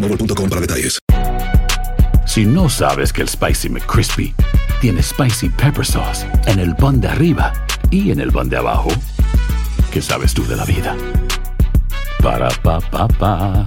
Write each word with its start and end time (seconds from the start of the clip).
boostmobile.com 0.00 0.48
para 0.48 0.60
detalles. 0.60 0.98
Si 2.26 2.44
no 2.44 2.68
sabes 2.68 3.12
que 3.12 3.22
el 3.22 3.28
Spicy 3.28 3.68
McCrispy 3.68 4.34
tiene 4.80 5.02
Spicy 5.02 5.48
Pepper 5.48 5.84
Sauce 5.84 6.26
en 6.46 6.58
el 6.58 6.76
pan 6.76 7.00
de 7.00 7.08
arriba 7.08 7.52
y 7.90 8.12
en 8.12 8.20
el 8.20 8.30
pan 8.30 8.48
de 8.48 8.58
abajo, 8.58 8.90
¿qué 9.92 10.00
sabes 10.00 10.34
tú 10.34 10.46
de 10.46 10.56
la 10.56 10.64
vida? 10.64 10.96
Para, 12.22 12.48
pa, 12.62 12.80
pa, 12.80 13.08
pa. 13.08 13.66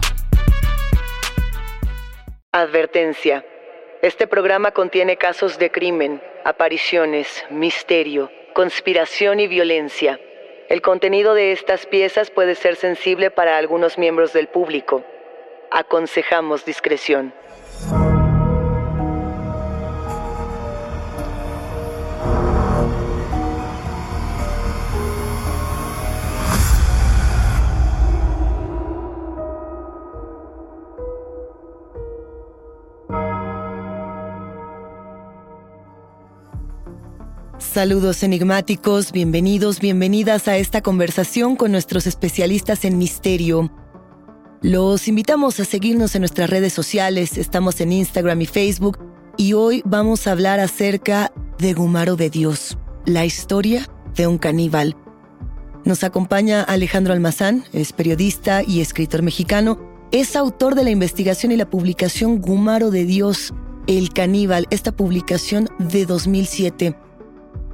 Advertencia. 2.51 3.43
Este 4.01 4.27
programa 4.27 4.71
contiene 4.71 5.17
casos 5.17 5.57
de 5.57 5.71
crimen, 5.71 6.21
apariciones, 6.45 7.27
misterio, 7.49 8.31
conspiración 8.53 9.39
y 9.39 9.47
violencia. 9.47 10.19
El 10.69 10.81
contenido 10.81 11.33
de 11.33 11.51
estas 11.51 11.85
piezas 11.85 12.31
puede 12.31 12.55
ser 12.55 12.75
sensible 12.75 13.31
para 13.31 13.57
algunos 13.57 13.97
miembros 13.97 14.33
del 14.33 14.47
público. 14.47 15.03
Aconsejamos 15.71 16.65
discreción. 16.65 17.33
Saludos 37.57 38.23
enigmáticos, 38.23 39.13
bienvenidos, 39.13 39.79
bienvenidas 39.79 40.49
a 40.49 40.57
esta 40.57 40.81
conversación 40.81 41.55
con 41.55 41.71
nuestros 41.71 42.05
especialistas 42.05 42.83
en 42.83 42.97
misterio. 42.97 43.71
Los 44.63 45.07
invitamos 45.07 45.59
a 45.59 45.65
seguirnos 45.65 46.13
en 46.13 46.21
nuestras 46.21 46.47
redes 46.47 46.71
sociales, 46.71 47.39
estamos 47.39 47.81
en 47.81 47.91
Instagram 47.91 48.41
y 48.41 48.45
Facebook 48.45 48.99
y 49.35 49.53
hoy 49.53 49.81
vamos 49.85 50.27
a 50.27 50.33
hablar 50.33 50.59
acerca 50.59 51.33
de 51.57 51.73
Gumaro 51.73 52.15
de 52.15 52.29
Dios, 52.29 52.77
la 53.07 53.25
historia 53.25 53.87
de 54.15 54.27
un 54.27 54.37
caníbal. 54.37 54.95
Nos 55.83 56.03
acompaña 56.03 56.61
Alejandro 56.61 57.11
Almazán, 57.11 57.63
es 57.73 57.91
periodista 57.91 58.61
y 58.61 58.81
escritor 58.81 59.23
mexicano, 59.23 59.79
es 60.11 60.35
autor 60.35 60.75
de 60.75 60.83
la 60.83 60.91
investigación 60.91 61.51
y 61.51 61.57
la 61.57 61.67
publicación 61.67 62.39
Gumaro 62.39 62.91
de 62.91 63.05
Dios, 63.05 63.55
el 63.87 64.13
caníbal, 64.13 64.67
esta 64.69 64.91
publicación 64.91 65.69
de 65.79 66.05
2007. 66.05 66.95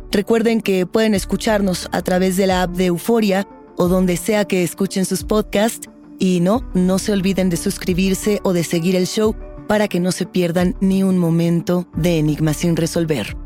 Recuerden 0.09 0.61
que 0.61 0.85
pueden 0.85 1.15
escucharnos 1.15 1.89
a 1.91 2.01
través 2.01 2.37
de 2.37 2.47
la 2.47 2.61
app 2.61 2.71
de 2.77 2.85
Euforia 2.85 3.45
o 3.75 3.89
donde 3.89 4.15
sea 4.15 4.45
que 4.45 4.63
escuchen 4.63 5.03
sus 5.03 5.25
podcasts. 5.25 5.89
Y 6.19 6.39
no, 6.39 6.63
no 6.73 7.00
se 7.00 7.11
olviden 7.11 7.50
de 7.50 7.57
suscribirse 7.57 8.39
o 8.44 8.53
de 8.53 8.63
seguir 8.63 8.95
el 8.95 9.07
show 9.07 9.35
para 9.67 9.88
que 9.88 10.00
no 10.00 10.11
se 10.11 10.25
pierdan 10.25 10.75
ni 10.79 11.03
un 11.03 11.17
momento 11.17 11.88
de 11.95 12.19
Enigma 12.19 12.53
sin 12.53 12.75
resolver. 12.75 13.38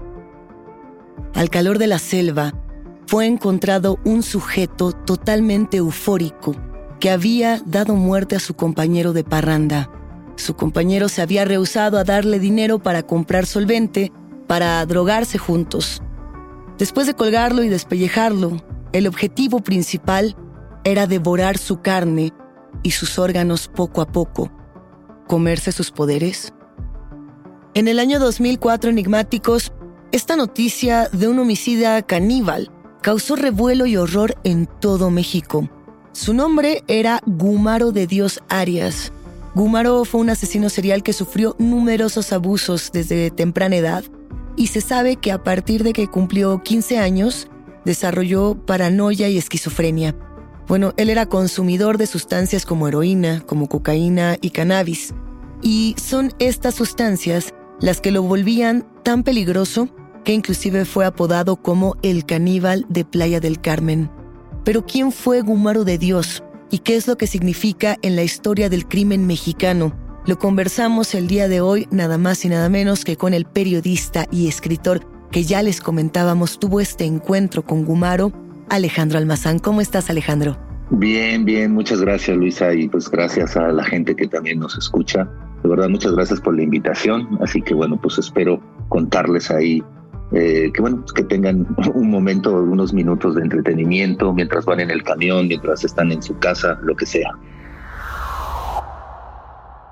Al 1.34 1.50
calor 1.50 1.80
de 1.80 1.88
la 1.88 2.00
selva, 2.00 2.54
fue 3.08 3.26
encontrado 3.26 4.00
un 4.06 4.24
sujeto 4.24 4.94
totalmente 4.94 5.78
eufórico 5.78 6.56
que 7.00 7.10
había 7.10 7.62
dado 7.66 7.96
muerte 7.96 8.36
a 8.36 8.40
su 8.40 8.54
compañero 8.54 9.12
de 9.12 9.24
parranda. 9.24 9.92
Su 10.38 10.56
compañero 10.56 11.10
se 11.10 11.22
había 11.22 11.44
rehusado 11.44 11.98
a 11.98 12.04
darle 12.04 12.40
dinero 12.40 12.80
para 12.80 13.04
comprar 13.04 13.46
solvente, 13.46 14.12
para 14.48 14.86
drogarse 14.86 15.38
juntos. 15.38 16.02
Después 16.78 17.08
de 17.08 17.14
colgarlo 17.14 17.64
y 17.64 17.70
despellejarlo, 17.70 18.62
el 18.94 19.08
objetivo 19.08 19.62
principal 19.62 20.36
era 20.84 21.06
devorar 21.06 21.58
su 21.58 21.81
carne 21.81 22.31
y 22.84 22.92
sus 22.92 23.20
órganos 23.20 23.68
poco 23.68 24.02
a 24.02 24.08
poco, 24.08 24.52
comerse 25.28 25.72
sus 25.72 25.92
poderes. 25.92 26.54
En 27.74 27.88
el 27.88 28.00
año 28.00 28.20
2004, 28.20 28.90
enigmáticos, 28.90 29.72
esta 30.12 30.36
noticia 30.36 31.08
de 31.14 31.28
un 31.28 31.40
homicida 31.40 32.02
caníbal 32.02 32.70
causó 33.02 33.36
revuelo 33.36 33.86
y 33.86 33.96
horror 33.96 34.36
en 34.44 34.68
todo 34.68 35.10
México. 35.10 35.70
Su 36.12 36.34
nombre 36.34 36.84
era 36.88 37.22
Gumaro 37.26 37.92
de 37.92 38.08
Dios 38.08 38.42
Arias. 38.50 39.14
Gumaro 39.56 40.04
fue 40.04 40.22
un 40.22 40.30
asesino 40.30 40.70
serial 40.70 41.02
que 41.02 41.14
sufrió 41.14 41.56
numerosos 41.60 42.34
abusos 42.34 42.92
desde 42.92 43.31
temprana 43.31 43.78
edad 43.78 44.04
y 44.58 44.68
se 44.68 44.81
sabe 44.81 45.16
que 45.16 45.31
a 45.31 45.44
partir 45.44 45.84
de 45.84 45.94
que 45.94 46.08
cumplió 46.08 46.62
15 46.62 46.98
años, 46.98 47.48
desarrolló 47.86 48.56
paranoia 48.66 49.30
y 49.30 49.38
esquizofrenia. 49.38 50.16
Bueno, 50.72 50.94
él 50.96 51.09
era 51.09 51.26
consumidor 51.26 51.98
de 51.98 52.08
sustancias 52.08 52.66
como 52.66 52.88
heroína, 52.88 53.42
como 53.46 53.68
cocaína 53.68 54.38
y 54.40 54.52
cannabis. 54.52 55.14
Y 55.62 55.98
son 56.02 56.32
estas 56.40 56.76
sustancias 56.76 57.54
las 57.82 58.00
que 58.00 58.09
lo 58.09 58.24
volvían 58.24 58.88
tan 59.04 59.24
peligroso 59.24 59.90
que 60.24 60.31
inclusive 60.31 60.86
fue 60.86 61.06
apodado 61.06 61.58
como 61.58 61.98
el 62.04 62.26
caníbal 62.26 62.86
de 62.88 63.04
Playa 63.04 63.42
del 63.42 63.60
Carmen. 63.60 64.10
Pero 64.64 64.86
¿quién 64.86 65.12
fue 65.12 65.42
Gumaro 65.42 65.84
de 65.84 65.98
Dios? 65.98 66.42
¿Y 66.70 66.78
qué 66.80 66.96
es 66.96 67.06
lo 67.06 67.18
que 67.18 67.28
significa 67.28 67.98
en 68.02 68.16
la 68.16 68.24
historia 68.24 68.70
del 68.70 68.88
crimen 68.88 69.28
mexicano? 69.28 69.94
Lo 70.26 70.40
conversamos 70.40 71.13
el 71.16 71.28
día 71.28 71.50
de 71.50 71.60
hoy 71.60 71.86
nada 71.92 72.18
más 72.18 72.45
y 72.45 72.48
nada 72.48 72.69
menos 72.69 73.04
que 73.04 73.18
con 73.18 73.34
el 73.34 73.44
periodista 73.44 74.25
y 74.31 74.48
escritor 74.48 75.06
que 75.34 75.44
ya 75.44 75.63
les 75.63 75.81
comentábamos 75.81 76.60
tuvo 76.60 76.80
este 76.80 77.04
encuentro 77.04 77.66
con 77.66 77.84
Gumaro, 77.84 78.31
Alejandro 78.72 79.18
Almazán. 79.18 79.60
¿Cómo 79.60 79.81
estás 79.81 80.10
Alejandro? 80.10 80.70
Bien, 80.92 81.46
bien, 81.46 81.72
muchas 81.72 82.02
gracias 82.02 82.36
Luisa 82.36 82.74
y 82.74 82.90
pues 82.90 83.10
gracias 83.10 83.56
a 83.56 83.70
la 83.70 83.84
gente 83.84 84.14
que 84.14 84.28
también 84.28 84.60
nos 84.60 84.78
escucha. 84.78 85.28
De 85.64 85.70
verdad, 85.70 85.88
muchas 85.88 86.12
gracias 86.12 86.42
por 86.42 86.56
la 86.56 86.64
invitación. 86.64 87.40
Así 87.42 87.62
que 87.62 87.74
bueno, 87.74 88.00
pues 88.02 88.18
espero 88.18 88.62
contarles 88.90 89.50
ahí 89.52 89.82
eh, 90.34 90.70
que 90.74 90.82
bueno, 90.82 91.06
que 91.16 91.24
tengan 91.24 91.66
un 91.94 92.10
momento, 92.10 92.54
unos 92.54 92.94
minutos 92.94 93.36
de 93.36 93.42
entretenimiento 93.42 94.34
mientras 94.34 94.66
van 94.66 94.82
en 94.82 94.92
el 94.92 95.04
camión, 95.04 95.48
mientras 95.48 95.86
están 95.86 96.12
en 96.12 96.22
su 96.22 96.38
casa, 96.40 96.78
lo 96.82 96.96
que 96.96 97.06
sea. 97.06 97.32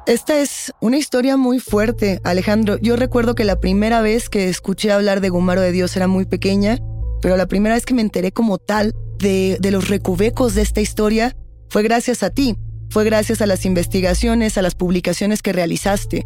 Esta 0.06 0.40
es 0.40 0.74
una 0.81 0.98
historia 0.98 1.38
muy 1.38 1.60
fuerte, 1.60 2.19
Alejandro. 2.25 2.78
Yo 2.81 2.98
recuerdo 2.98 3.36
que 3.36 3.46
la 3.46 3.62
primera 3.62 4.01
vez 4.01 4.30
que 4.30 4.50
escuché 4.50 4.92
hablar 4.92 5.22
de 5.22 5.30
Gumaro 5.30 5.62
de 5.62 5.72
Dios 5.72 5.96
era 5.96 6.07
muy 6.07 6.25
pequeña, 6.25 6.78
pero 7.22 7.38
la 7.38 7.48
primera 7.48 7.75
vez 7.75 7.86
que 7.86 7.94
me 7.94 8.01
enteré 8.01 8.31
como 8.31 8.57
tal 8.57 8.96
de, 9.19 9.57
de 9.60 9.71
los 9.71 9.89
recovecos 9.89 10.56
de 10.56 10.62
esta 10.62 10.81
historia 10.81 11.36
fue 11.69 11.83
gracias 11.83 12.24
a 12.24 12.31
ti. 12.31 12.56
fue 12.89 13.04
gracias 13.04 13.42
a 13.42 13.45
las 13.45 13.66
investigaciones, 13.66 14.57
a 14.57 14.63
las 14.63 14.74
publicaciones 14.74 15.44
que 15.44 15.54
realizaste. 15.54 16.25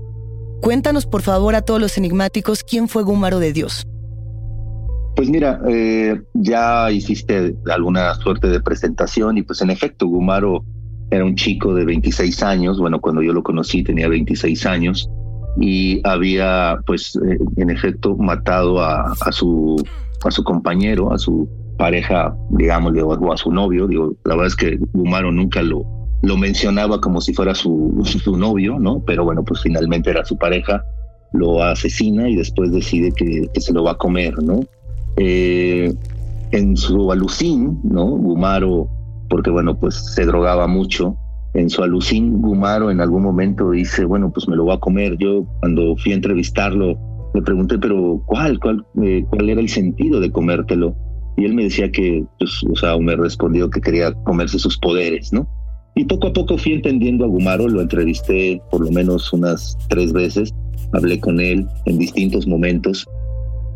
Cuéntanos 0.62 1.06
por 1.06 1.22
favor 1.22 1.56
a 1.56 1.62
todos 1.62 1.82
los 1.82 1.98
enigmáticos 1.98 2.64
quién 2.64 2.88
fue 2.88 3.04
Gumaro 3.04 3.40
de 3.40 3.52
Dios. 3.52 3.86
Pues 5.16 5.30
mira, 5.30 5.62
eh, 5.68 6.22
ya 6.34 6.90
hiciste 6.90 7.56
alguna 7.70 8.16
suerte 8.16 8.48
de 8.48 8.62
presentación 8.62 9.38
y 9.38 9.42
pues 9.42 9.62
en 9.62 9.70
efecto 9.70 10.08
Gumaro 10.08 10.64
era 11.12 11.26
un 11.26 11.36
chico 11.36 11.76
de 11.76 11.86
26 11.86 12.42
años, 12.44 12.80
bueno, 12.80 13.02
cuando 13.02 13.22
yo 13.22 13.34
lo 13.34 13.44
conocí 13.44 13.84
tenía 13.84 14.08
26 14.08 14.66
años 14.66 15.10
y 15.60 16.02
había 16.08 16.80
pues 16.88 17.16
eh, 17.18 17.38
en 17.58 17.70
efecto 17.70 18.16
matado 18.16 18.82
a, 18.82 19.14
su, 19.32 19.76
a 20.24 20.32
su 20.32 20.44
compañero, 20.44 21.14
a 21.14 21.20
su 21.20 21.48
pareja, 21.78 22.36
digamos, 22.52 22.94
o 22.98 23.34
a 23.34 23.38
su 23.38 23.52
novio. 23.52 23.88
Digo, 23.88 24.16
la 24.26 24.36
verdad 24.36 24.48
es 24.48 24.56
que 24.56 24.80
Gumaro 24.94 25.32
nunca 25.32 25.62
lo, 25.62 25.84
lo 26.24 26.38
mencionaba 26.38 27.02
como 27.02 27.22
si 27.22 27.34
fuera 27.34 27.54
su, 27.54 28.02
su 28.06 28.38
novio, 28.38 28.80
¿no? 28.80 29.04
Pero 29.06 29.26
bueno, 29.26 29.44
pues 29.44 29.62
finalmente 29.62 30.10
era 30.10 30.24
su 30.24 30.38
pareja, 30.38 30.84
lo 31.34 31.62
asesina 31.62 32.30
y 32.30 32.36
después 32.36 32.72
decide 32.72 33.12
que, 33.12 33.50
se 33.60 33.74
lo 33.74 33.84
va 33.84 33.92
a 33.92 33.98
comer, 33.98 34.42
¿no? 34.42 34.62
Eh, 35.18 35.94
en 36.52 36.78
su 36.78 37.12
alucín, 37.12 37.80
¿no? 37.84 38.06
Gumaro, 38.06 38.88
porque 39.30 39.50
bueno, 39.50 39.78
pues 39.78 39.96
se 39.96 40.26
drogaba 40.26 40.68
mucho. 40.68 41.18
En 41.56 41.70
su 41.70 41.84
alucín, 41.84 42.42
Gumaro 42.42 42.90
en 42.90 43.02
algún 43.02 43.24
momento 43.24 43.72
dice, 43.72 44.06
bueno, 44.06 44.32
pues 44.32 44.48
me 44.48 44.56
lo 44.56 44.64
voy 44.64 44.76
a 44.76 44.80
comer. 44.80 45.18
Yo 45.18 45.46
cuando 45.60 45.96
fui 45.98 46.14
a 46.14 46.16
entrevistarlo, 46.16 46.98
le 47.34 47.42
pregunté, 47.42 47.78
pero 47.80 48.24
¿cuál? 48.26 48.60
¿Cuál, 48.60 48.86
eh, 49.04 49.26
cuál 49.30 49.50
era 49.50 49.60
el 49.60 49.70
sentido 49.70 50.20
de 50.20 50.32
comértelo? 50.32 50.96
Y 51.38 51.46
él 51.46 51.54
me 51.54 51.64
decía 51.64 51.92
que, 51.92 52.24
pues, 52.40 52.62
o 52.72 52.76
sea, 52.76 52.98
me 52.98 53.16
respondió 53.16 53.70
que 53.70 53.82
quería 53.82 54.14
comerse 54.24 54.60
sus 54.60 54.78
poderes, 54.78 55.34
¿no? 55.34 55.48
Y 55.96 56.06
poco 56.06 56.28
a 56.28 56.34
poco 56.34 56.58
fui 56.58 56.74
entendiendo 56.74 57.26
a 57.26 57.28
Gumaro, 57.28 57.68
lo 57.68 57.82
entrevisté 57.82 58.62
por 58.72 58.82
lo 58.82 58.92
menos 58.92 59.32
unas 59.32 59.78
tres 59.90 60.12
veces, 60.12 60.54
hablé 60.94 61.20
con 61.20 61.40
él 61.40 61.68
en 61.86 61.98
distintos 62.00 62.48
momentos 62.48 63.08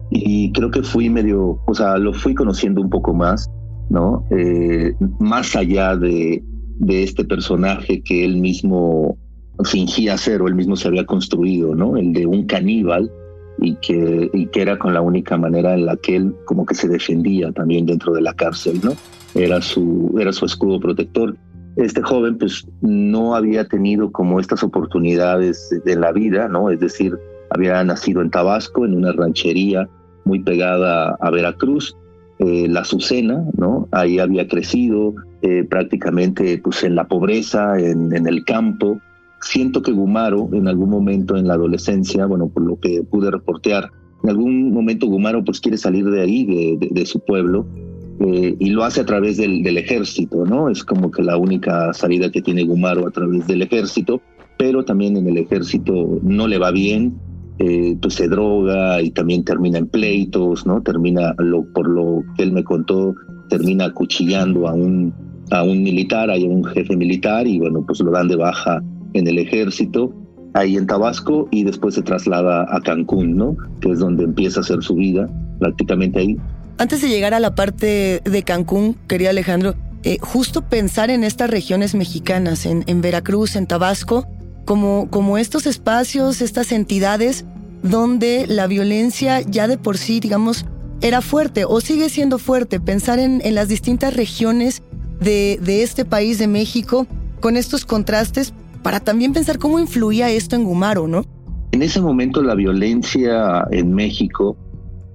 y 0.09 0.51
creo 0.51 0.71
que 0.71 0.83
fui 0.83 1.09
medio, 1.09 1.59
o 1.65 1.73
sea, 1.73 1.97
lo 1.97 2.13
fui 2.13 2.33
conociendo 2.33 2.81
un 2.81 2.89
poco 2.89 3.13
más, 3.13 3.49
¿no? 3.89 4.25
Eh, 4.31 4.93
más 5.19 5.55
allá 5.55 5.95
de, 5.95 6.43
de 6.79 7.03
este 7.03 7.25
personaje 7.25 8.01
que 8.01 8.23
él 8.23 8.37
mismo 8.37 9.17
fingía 9.65 10.17
ser 10.17 10.41
o 10.41 10.47
él 10.47 10.55
mismo 10.55 10.75
se 10.75 10.87
había 10.87 11.05
construido, 11.05 11.75
¿no? 11.75 11.97
El 11.97 12.13
de 12.13 12.25
un 12.25 12.45
caníbal 12.45 13.11
y 13.59 13.75
que, 13.75 14.29
y 14.33 14.47
que 14.47 14.61
era 14.61 14.77
con 14.77 14.93
la 14.93 15.01
única 15.01 15.37
manera 15.37 15.73
en 15.73 15.85
la 15.85 15.97
que 15.97 16.15
él 16.15 16.35
como 16.45 16.65
que 16.65 16.75
se 16.75 16.87
defendía 16.87 17.51
también 17.51 17.85
dentro 17.85 18.13
de 18.13 18.21
la 18.21 18.33
cárcel, 18.33 18.79
¿no? 18.83 18.93
Era 19.35 19.61
su, 19.61 20.15
era 20.19 20.31
su 20.31 20.45
escudo 20.45 20.79
protector. 20.79 21.35
Este 21.75 22.01
joven 22.01 22.37
pues 22.37 22.67
no 22.81 23.35
había 23.35 23.67
tenido 23.67 24.11
como 24.11 24.39
estas 24.39 24.63
oportunidades 24.63 25.69
de 25.85 25.95
la 25.95 26.11
vida, 26.11 26.47
¿no? 26.47 26.69
Es 26.71 26.79
decir, 26.79 27.17
había 27.49 27.83
nacido 27.83 28.21
en 28.21 28.31
Tabasco, 28.31 28.85
en 28.85 28.95
una 28.95 29.11
ranchería 29.11 29.87
muy 30.25 30.39
pegada 30.39 31.17
a 31.19 31.31
Veracruz, 31.31 31.95
eh, 32.39 32.67
la 32.67 32.81
Azucena, 32.81 33.43
¿no? 33.57 33.87
Ahí 33.91 34.19
había 34.19 34.47
crecido 34.47 35.15
eh, 35.41 35.63
prácticamente 35.63 36.59
pues, 36.63 36.83
en 36.83 36.95
la 36.95 37.07
pobreza, 37.07 37.79
en, 37.79 38.15
en, 38.15 38.27
el 38.27 38.43
campo. 38.43 38.99
Siento 39.41 39.81
que 39.81 39.91
Gumaro, 39.91 40.49
en 40.53 40.67
algún 40.67 40.89
momento 40.89 41.35
en 41.35 41.47
la 41.47 41.53
adolescencia, 41.53 42.25
bueno, 42.25 42.49
por 42.49 42.63
lo 42.63 42.79
que 42.79 43.03
pude 43.03 43.29
reportear, 43.29 43.89
en 44.23 44.29
algún 44.29 44.71
momento 44.71 45.07
Gumaro 45.07 45.43
pues 45.43 45.59
quiere 45.59 45.77
salir 45.77 46.05
de 46.05 46.21
ahí, 46.21 46.45
de, 46.45 46.87
de, 46.89 47.05
su 47.05 47.19
pueblo, 47.19 47.67
eh, 48.19 48.55
y 48.57 48.69
lo 48.71 48.83
hace 48.83 49.01
a 49.01 49.05
través 49.05 49.37
del, 49.37 49.61
del, 49.61 49.77
ejército, 49.77 50.43
¿no? 50.43 50.69
Es 50.69 50.83
como 50.83 51.11
que 51.11 51.21
la 51.21 51.37
única 51.37 51.93
salida 51.93 52.31
que 52.31 52.41
tiene 52.41 52.63
Gumaro 52.63 53.07
a 53.07 53.11
través 53.11 53.45
del 53.45 53.61
ejército, 53.61 54.21
pero 54.57 54.83
también 54.83 55.17
en 55.17 55.27
el 55.27 55.37
ejército 55.37 56.19
no 56.23 56.47
le 56.47 56.57
va 56.57 56.71
bien, 56.71 57.15
eh, 57.59 57.95
pues 58.01 58.15
se 58.15 58.27
droga 58.27 59.01
y 59.01 59.11
también 59.11 59.43
termina 59.43 59.77
en 59.77 59.87
pleitos, 59.87 60.65
¿no? 60.65 60.81
Termina, 60.81 61.35
lo, 61.37 61.63
por 61.73 61.87
lo 61.87 62.23
que 62.35 62.43
él 62.43 62.51
me 62.51 62.63
contó, 62.63 63.15
termina 63.49 63.85
acuchillando 63.85 64.67
a 64.67 64.73
un, 64.73 65.13
a 65.51 65.63
un 65.63 65.83
militar, 65.83 66.31
a 66.31 66.35
un 66.35 66.63
jefe 66.65 66.95
militar 66.95 67.47
y 67.47 67.59
bueno, 67.59 67.83
pues 67.85 67.99
lo 67.99 68.11
dan 68.11 68.27
de 68.27 68.35
baja 68.35 68.81
en 69.17 69.27
el 69.27 69.37
ejército, 69.37 70.13
ahí 70.53 70.77
en 70.77 70.87
Tabasco 70.87 71.47
y 71.51 71.63
después 71.63 71.95
se 71.95 72.01
traslada 72.01 72.65
a 72.69 72.81
Cancún, 72.81 73.35
¿no? 73.35 73.57
Que 73.81 73.91
es 73.91 73.99
donde 73.99 74.23
empieza 74.23 74.59
a 74.59 74.63
hacer 74.63 74.81
su 74.83 74.95
vida, 74.95 75.29
prácticamente 75.59 76.19
ahí. 76.19 76.37
Antes 76.77 77.01
de 77.01 77.09
llegar 77.09 77.33
a 77.33 77.39
la 77.39 77.55
parte 77.55 78.21
de 78.23 78.43
Cancún, 78.43 78.95
quería 79.07 79.31
Alejandro, 79.31 79.75
eh, 80.03 80.17
justo 80.21 80.61
pensar 80.61 81.09
en 81.09 81.23
estas 81.23 81.49
regiones 81.49 81.95
mexicanas, 81.95 82.65
en, 82.65 82.83
en 82.87 83.01
Veracruz, 83.01 83.55
en 83.55 83.67
Tabasco, 83.67 84.27
como, 84.65 85.09
como 85.09 85.37
estos 85.37 85.65
espacios, 85.65 86.41
estas 86.41 86.71
entidades 86.71 87.45
donde 87.83 88.45
la 88.47 88.67
violencia 88.67 89.41
ya 89.41 89.67
de 89.67 89.77
por 89.77 89.97
sí, 89.97 90.19
digamos, 90.19 90.65
era 91.01 91.21
fuerte 91.21 91.65
o 91.65 91.79
sigue 91.79 92.09
siendo 92.09 92.37
fuerte. 92.37 92.79
Pensar 92.79 93.19
en, 93.19 93.41
en 93.43 93.55
las 93.55 93.69
distintas 93.69 94.15
regiones 94.15 94.81
de, 95.19 95.59
de 95.61 95.83
este 95.83 96.05
país, 96.05 96.37
de 96.37 96.47
México, 96.47 97.07
con 97.39 97.55
estos 97.55 97.85
contrastes, 97.85 98.53
para 98.83 98.99
también 98.99 99.33
pensar 99.33 99.57
cómo 99.57 99.79
influía 99.79 100.29
esto 100.29 100.55
en 100.55 100.63
Gumaro, 100.63 101.07
¿no? 101.07 101.23
En 101.71 101.81
ese 101.81 102.01
momento 102.01 102.41
la 102.41 102.55
violencia 102.55 103.67
en 103.71 103.93
México 103.93 104.57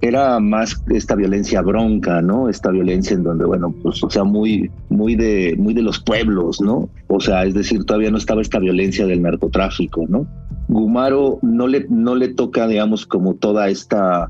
era 0.03 0.37
más 0.41 0.83
esta 0.89 1.15
violencia 1.15 1.61
bronca, 1.61 2.21
¿no? 2.21 2.49
Esta 2.49 2.71
violencia 2.71 3.15
en 3.15 3.23
donde, 3.23 3.45
bueno, 3.45 3.73
pues, 3.81 4.03
o 4.03 4.09
sea, 4.09 4.25
muy, 4.25 4.69
muy 4.89 5.15
de, 5.15 5.55
muy 5.57 5.73
de 5.73 5.81
los 5.81 5.99
pueblos, 5.99 6.59
¿no? 6.59 6.89
O 7.07 7.21
sea, 7.21 7.45
es 7.45 7.53
decir, 7.53 7.85
todavía 7.85 8.11
no 8.11 8.17
estaba 8.17 8.41
esta 8.41 8.59
violencia 8.59 9.05
del 9.05 9.21
narcotráfico, 9.21 10.05
¿no? 10.09 10.27
Gumaro 10.67 11.39
no 11.41 11.67
le, 11.67 11.85
no 11.89 12.15
le 12.15 12.27
toca, 12.27 12.67
digamos, 12.67 13.05
como 13.05 13.35
toda 13.35 13.69
esta, 13.69 14.29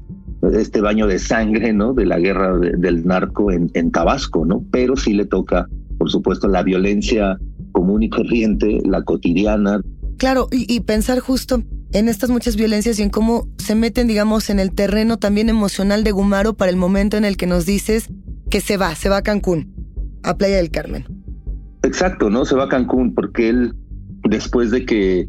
este 0.53 0.79
baño 0.79 1.07
de 1.07 1.17
sangre, 1.17 1.73
¿no? 1.73 1.93
De 1.93 2.05
la 2.05 2.19
guerra 2.19 2.55
del 2.57 3.07
narco 3.07 3.51
en, 3.51 3.71
en 3.73 3.89
Tabasco, 3.89 4.45
¿no? 4.45 4.63
Pero 4.69 4.95
sí 4.95 5.13
le 5.13 5.25
toca, 5.25 5.67
por 5.97 6.11
supuesto, 6.11 6.47
la 6.47 6.61
violencia 6.61 7.39
común 7.73 8.03
y 8.03 8.09
corriente, 8.09 8.79
la 8.85 9.03
cotidiana. 9.03 9.81
Claro, 10.17 10.47
y, 10.51 10.73
y 10.73 10.79
pensar 10.79 11.19
justo 11.19 11.61
en 11.91 12.07
estas 12.07 12.29
muchas 12.29 12.55
violencias 12.55 12.97
y 12.99 13.03
en 13.03 13.09
cómo 13.09 13.47
se 13.57 13.75
meten, 13.75 14.07
digamos, 14.07 14.49
en 14.49 14.59
el 14.59 14.73
terreno 14.73 15.17
también 15.17 15.49
emocional 15.49 16.03
de 16.03 16.11
Gumaro 16.11 16.53
para 16.53 16.71
el 16.71 16.77
momento 16.77 17.17
en 17.17 17.25
el 17.25 17.35
que 17.35 17.45
nos 17.45 17.65
dices 17.65 18.09
que 18.49 18.61
se 18.61 18.77
va, 18.77 18.95
se 18.95 19.09
va 19.09 19.17
a 19.17 19.21
Cancún, 19.21 19.73
a 20.23 20.37
Playa 20.37 20.57
del 20.57 20.71
Carmen. 20.71 21.05
Exacto, 21.83 22.29
¿no? 22.29 22.45
Se 22.45 22.55
va 22.55 22.65
a 22.65 22.69
Cancún 22.69 23.13
porque 23.13 23.49
él, 23.49 23.75
después 24.29 24.71
de 24.71 24.85
que 24.85 25.27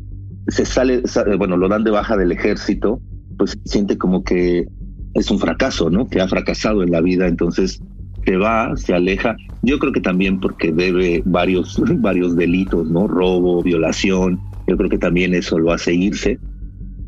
se 0.48 0.64
sale, 0.64 1.02
bueno, 1.38 1.56
lo 1.56 1.68
dan 1.68 1.84
de 1.84 1.90
baja 1.90 2.16
del 2.16 2.32
ejército, 2.32 3.00
pues 3.36 3.58
siente 3.64 3.98
como 3.98 4.22
que 4.22 4.68
es 5.14 5.30
un 5.30 5.38
fracaso, 5.38 5.90
¿no? 5.90 6.06
Que 6.06 6.20
ha 6.20 6.28
fracasado 6.28 6.82
en 6.82 6.90
la 6.90 7.00
vida, 7.00 7.26
entonces 7.26 7.80
se 8.24 8.36
va, 8.36 8.76
se 8.76 8.94
aleja. 8.94 9.36
Yo 9.62 9.78
creo 9.78 9.92
que 9.92 10.00
también 10.00 10.40
porque 10.40 10.72
debe 10.72 11.22
varios, 11.24 11.80
varios 11.98 12.36
delitos, 12.36 12.90
¿no? 12.90 13.06
Robo, 13.06 13.62
violación. 13.62 14.40
Yo 14.66 14.76
creo 14.76 14.88
que 14.88 14.98
también 14.98 15.34
eso 15.34 15.58
lo 15.58 15.72
hace 15.72 15.94
irse 15.94 16.38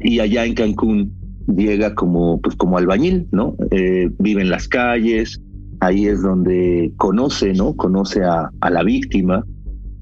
y 0.00 0.20
allá 0.20 0.44
en 0.44 0.54
Cancún 0.54 1.12
llega 1.48 1.94
como, 1.94 2.40
pues 2.40 2.56
como 2.56 2.78
albañil, 2.78 3.28
¿no? 3.32 3.56
Eh, 3.70 4.10
vive 4.18 4.42
en 4.42 4.50
las 4.50 4.68
calles, 4.68 5.40
ahí 5.80 6.06
es 6.06 6.22
donde 6.22 6.92
conoce, 6.96 7.52
¿no? 7.54 7.74
Conoce 7.74 8.22
a, 8.24 8.50
a, 8.60 8.70
la 8.70 8.82
víctima, 8.82 9.44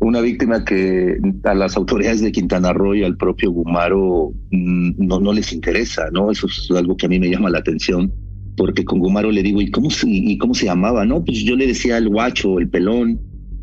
una 0.00 0.20
víctima 0.20 0.64
que 0.64 1.18
a 1.44 1.54
las 1.54 1.76
autoridades 1.76 2.20
de 2.20 2.32
Quintana 2.32 2.72
Roo 2.72 2.94
y 2.94 3.04
al 3.04 3.16
propio 3.16 3.50
Gumaro 3.52 4.32
mm, 4.50 5.06
no, 5.06 5.20
no 5.20 5.32
les 5.32 5.52
interesa, 5.52 6.08
¿no? 6.12 6.30
Eso 6.30 6.46
es 6.46 6.70
algo 6.70 6.96
que 6.96 7.06
a 7.06 7.08
mí 7.08 7.20
me 7.20 7.30
llama 7.30 7.50
la 7.50 7.58
atención, 7.58 8.12
porque 8.56 8.84
con 8.84 8.98
Gumaro 8.98 9.30
le 9.30 9.42
digo, 9.42 9.60
¿y 9.60 9.70
cómo, 9.70 9.88
y 10.04 10.38
cómo 10.38 10.54
se 10.54 10.66
llamaba? 10.66 11.04
No, 11.04 11.24
pues 11.24 11.38
yo 11.44 11.56
le 11.56 11.66
decía 11.66 11.98
el 11.98 12.08
guacho, 12.08 12.58
el 12.58 12.68
pelón, 12.68 13.20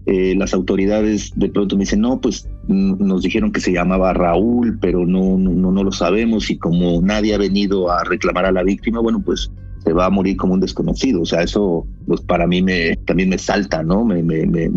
eh, 0.07 0.33
las 0.35 0.53
autoridades 0.53 1.31
de 1.35 1.49
pronto 1.49 1.75
me 1.75 1.81
dicen, 1.83 2.01
no, 2.01 2.19
pues 2.19 2.49
nos 2.67 3.21
dijeron 3.21 3.51
que 3.51 3.61
se 3.61 3.71
llamaba 3.71 4.13
Raúl, 4.13 4.79
pero 4.81 5.05
no, 5.05 5.37
no, 5.37 5.71
no 5.71 5.83
lo 5.83 5.91
sabemos 5.91 6.49
y 6.49 6.57
como 6.57 7.01
nadie 7.01 7.35
ha 7.35 7.37
venido 7.37 7.91
a 7.91 8.03
reclamar 8.03 8.45
a 8.45 8.51
la 8.51 8.63
víctima, 8.63 8.99
bueno, 8.99 9.21
pues 9.23 9.51
se 9.83 9.93
va 9.93 10.05
a 10.05 10.09
morir 10.09 10.37
como 10.37 10.53
un 10.53 10.59
desconocido. 10.59 11.21
O 11.21 11.25
sea, 11.25 11.41
eso 11.41 11.87
pues 12.07 12.21
para 12.21 12.47
mí 12.47 12.61
me, 12.61 12.95
también 13.05 13.29
me 13.29 13.37
salta, 13.37 13.83
¿no? 13.83 14.05
Me, 14.05 14.21
me, 14.23 14.69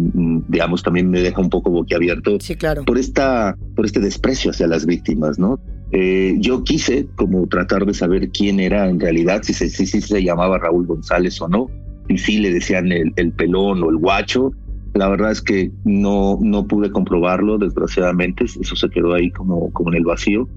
digamos, 0.49 0.83
también 0.83 1.11
me 1.11 1.21
deja 1.21 1.40
un 1.40 1.50
poco 1.50 1.71
boquiabierto 1.71 2.38
sí, 2.40 2.56
claro. 2.56 2.85
por, 2.85 2.99
esta, 2.99 3.56
por 3.75 3.87
este 3.87 4.00
desprecio 4.00 4.50
hacia 4.50 4.66
las 4.66 4.87
víctimas, 4.87 5.38
¿no? 5.38 5.59
Eh, 5.93 6.37
yo 6.38 6.64
quise 6.64 7.07
como 7.14 7.47
tratar 7.47 7.87
de 7.87 7.95
saber 7.95 8.31
quién 8.31 8.59
era 8.59 8.88
en 8.88 8.99
realidad, 8.99 9.43
si 9.43 9.53
se, 9.53 9.69
si, 9.69 9.87
si 9.87 10.00
se 10.00 10.23
llamaba 10.23 10.59
Raúl 10.59 10.87
González 10.87 11.41
o 11.41 11.49
no, 11.49 11.71
y 12.09 12.19
si 12.19 12.38
le 12.38 12.53
decían 12.53 12.91
el, 12.93 13.12
el 13.17 13.33
pelón 13.33 13.83
o 13.83 13.91
el 13.91 13.97
guacho, 13.97 14.53
la 14.95 15.09
verdad 15.09 15.33
es 15.33 15.41
que 15.41 15.71
no, 15.85 16.38
no 16.41 16.67
pude 16.67 16.91
comprobarlo, 16.91 17.59
desgraciadamente, 17.59 18.45
eso 18.45 18.76
se 18.76 18.88
quedó 18.91 19.14
ahí 19.14 19.31
como, 19.31 19.73
como 19.73 19.91
en 19.91 19.99
el 19.99 20.05
vacío. 20.05 20.49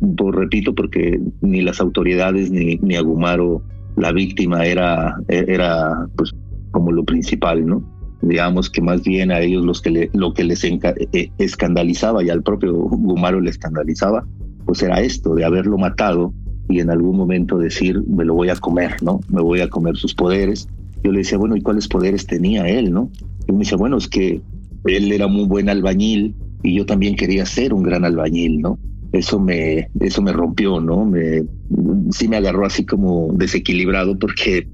Pues, 0.00 0.34
repito, 0.34 0.74
porque 0.74 1.20
ni 1.40 1.62
las 1.62 1.80
autoridades 1.80 2.50
ni, 2.50 2.76
ni 2.76 2.96
Agumaro, 2.96 3.62
la 3.96 4.12
víctima, 4.12 4.66
era, 4.66 5.16
era 5.28 6.08
pues 6.16 6.32
como 6.72 6.92
lo 6.92 7.04
principal, 7.04 7.64
¿no? 7.64 7.82
digamos 8.22 8.70
que 8.70 8.80
más 8.80 9.02
bien 9.02 9.30
a 9.30 9.40
ellos 9.40 9.64
los 9.64 9.82
que 9.82 10.10
lo 10.12 10.32
que 10.32 10.44
les 10.44 10.64
eh, 10.64 11.30
escandalizaba 11.38 12.24
y 12.24 12.30
al 12.30 12.42
propio 12.42 12.72
Gumaro 12.74 13.40
le 13.40 13.50
escandalizaba, 13.50 14.26
pues 14.66 14.82
era 14.82 15.00
esto, 15.00 15.34
de 15.34 15.44
haberlo 15.44 15.78
matado 15.78 16.32
y 16.68 16.80
en 16.80 16.90
algún 16.90 17.16
momento 17.16 17.58
decir, 17.58 18.02
me 18.06 18.24
lo 18.24 18.34
voy 18.34 18.48
a 18.48 18.56
comer, 18.56 19.02
¿no? 19.02 19.20
Me 19.28 19.42
voy 19.42 19.60
a 19.60 19.68
comer 19.68 19.96
sus 19.96 20.14
poderes. 20.14 20.68
Yo 21.02 21.12
le 21.12 21.18
decía, 21.18 21.38
bueno, 21.38 21.56
¿y 21.56 21.60
cuáles 21.60 21.88
poderes 21.88 22.26
tenía 22.26 22.66
él, 22.66 22.92
no? 22.92 23.10
Y 23.46 23.52
me 23.52 23.60
dice, 23.60 23.76
bueno, 23.76 23.98
es 23.98 24.08
que 24.08 24.40
él 24.86 25.12
era 25.12 25.26
muy 25.26 25.44
buen 25.46 25.68
albañil 25.68 26.34
y 26.62 26.74
yo 26.74 26.86
también 26.86 27.16
quería 27.16 27.44
ser 27.44 27.74
un 27.74 27.82
gran 27.82 28.04
albañil, 28.04 28.60
¿no? 28.60 28.78
Eso 29.12 29.38
me, 29.38 29.90
eso 30.00 30.22
me 30.22 30.32
rompió, 30.32 30.80
¿no? 30.80 31.04
Me, 31.04 31.44
sí 32.10 32.26
me 32.26 32.36
agarró 32.36 32.66
así 32.66 32.84
como 32.84 33.32
desequilibrado 33.34 34.18
porque 34.18 34.66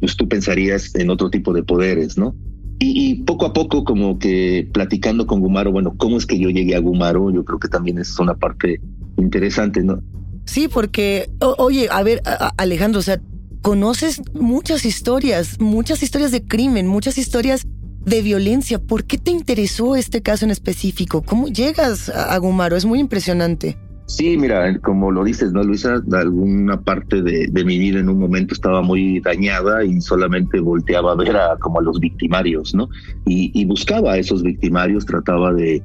pues, 0.00 0.16
tú 0.16 0.26
pensarías 0.26 0.94
en 0.94 1.10
otro 1.10 1.30
tipo 1.30 1.52
de 1.52 1.62
poderes, 1.62 2.16
¿no? 2.16 2.34
Y, 2.80 3.22
poco 3.22 3.46
a 3.46 3.52
poco 3.52 3.84
como 3.84 4.18
que 4.18 4.68
platicando 4.72 5.26
con 5.26 5.40
Gumaro, 5.40 5.70
bueno, 5.70 5.94
¿cómo 5.96 6.18
es 6.18 6.26
que 6.26 6.38
yo 6.38 6.50
llegué 6.50 6.74
a 6.74 6.80
Gumaro? 6.80 7.30
Yo 7.30 7.44
creo 7.44 7.58
que 7.58 7.68
también 7.68 7.98
es 7.98 8.18
una 8.18 8.34
parte 8.34 8.80
interesante, 9.16 9.82
¿no? 9.82 10.02
Sí, 10.46 10.68
porque, 10.68 11.30
oye, 11.58 11.88
a 11.90 12.02
ver, 12.02 12.22
Alejandro, 12.56 13.00
o 13.00 13.02
sea, 13.02 13.20
conoces 13.62 14.20
muchas 14.34 14.84
historias, 14.84 15.58
muchas 15.58 16.02
historias 16.02 16.32
de 16.32 16.44
crimen, 16.44 16.86
muchas 16.86 17.16
historias 17.16 17.66
de 18.04 18.22
violencia. 18.22 18.78
¿Por 18.78 19.04
qué 19.04 19.16
te 19.16 19.30
interesó 19.30 19.96
este 19.96 20.20
caso 20.20 20.44
en 20.44 20.50
específico? 20.50 21.22
¿Cómo 21.22 21.48
llegas 21.48 22.10
a 22.10 22.36
Gumaro? 22.38 22.76
Es 22.76 22.84
muy 22.84 23.00
impresionante. 23.00 23.78
Sí, 24.06 24.36
mira, 24.36 24.78
como 24.80 25.10
lo 25.10 25.24
dices, 25.24 25.52
¿no, 25.52 25.62
Luisa? 25.62 26.02
Alguna 26.12 26.78
parte 26.78 27.22
de, 27.22 27.64
mi 27.64 27.78
vida 27.78 28.00
en 28.00 28.10
un 28.10 28.18
momento 28.18 28.52
estaba 28.52 28.82
muy 28.82 29.20
dañada 29.20 29.82
y 29.82 29.98
solamente 30.02 30.60
volteaba 30.60 31.12
a 31.12 31.16
ver 31.16 31.34
a, 31.36 31.56
como 31.56 31.78
a 31.78 31.82
los 31.82 31.98
victimarios, 31.98 32.74
¿no? 32.74 32.90
Y, 33.24 33.64
buscaba 33.64 34.12
a 34.12 34.18
esos 34.18 34.42
victimarios, 34.42 35.06
trataba 35.06 35.54
de, 35.54 35.82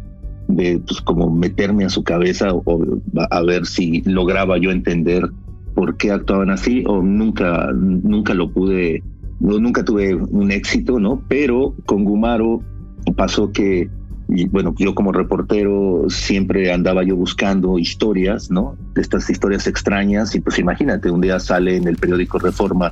de 0.50 0.80
pues, 0.80 1.00
como 1.02 1.30
meterme 1.30 1.86
a 1.86 1.90
su 1.90 2.04
cabeza 2.04 2.52
o, 2.52 3.02
a 3.30 3.42
ver 3.44 3.66
si 3.66 4.02
lograba 4.02 4.58
yo 4.58 4.72
entender 4.72 5.30
por 5.76 5.96
qué 5.96 6.12
actuaban 6.12 6.50
así 6.50 6.84
o 6.88 7.02
nunca, 7.02 7.72
nunca 7.74 8.34
lo 8.34 8.52
pude, 8.52 9.04
nunca 9.40 9.86
tuve 9.86 10.16
un 10.16 10.52
éxito, 10.52 11.00
¿no? 11.00 11.22
Pero 11.30 11.76
con 11.86 12.04
Gumaro 12.04 12.62
pasó 13.16 13.52
que 13.52 13.90
y 14.32 14.46
bueno, 14.46 14.76
yo 14.78 14.94
como 14.94 15.12
reportero 15.12 16.06
siempre 16.08 16.72
andaba 16.72 17.04
yo 17.04 17.16
buscando 17.16 17.80
historias, 17.80 18.52
¿no? 18.52 18.76
Estas 18.96 19.30
historias 19.30 19.66
extrañas 19.66 20.36
y 20.36 20.40
pues 20.40 20.60
imagínate, 20.60 21.10
un 21.10 21.22
día 21.22 21.40
sale 21.40 21.78
en 21.78 21.88
el 21.88 21.96
periódico 21.96 22.38
Reforma 22.38 22.92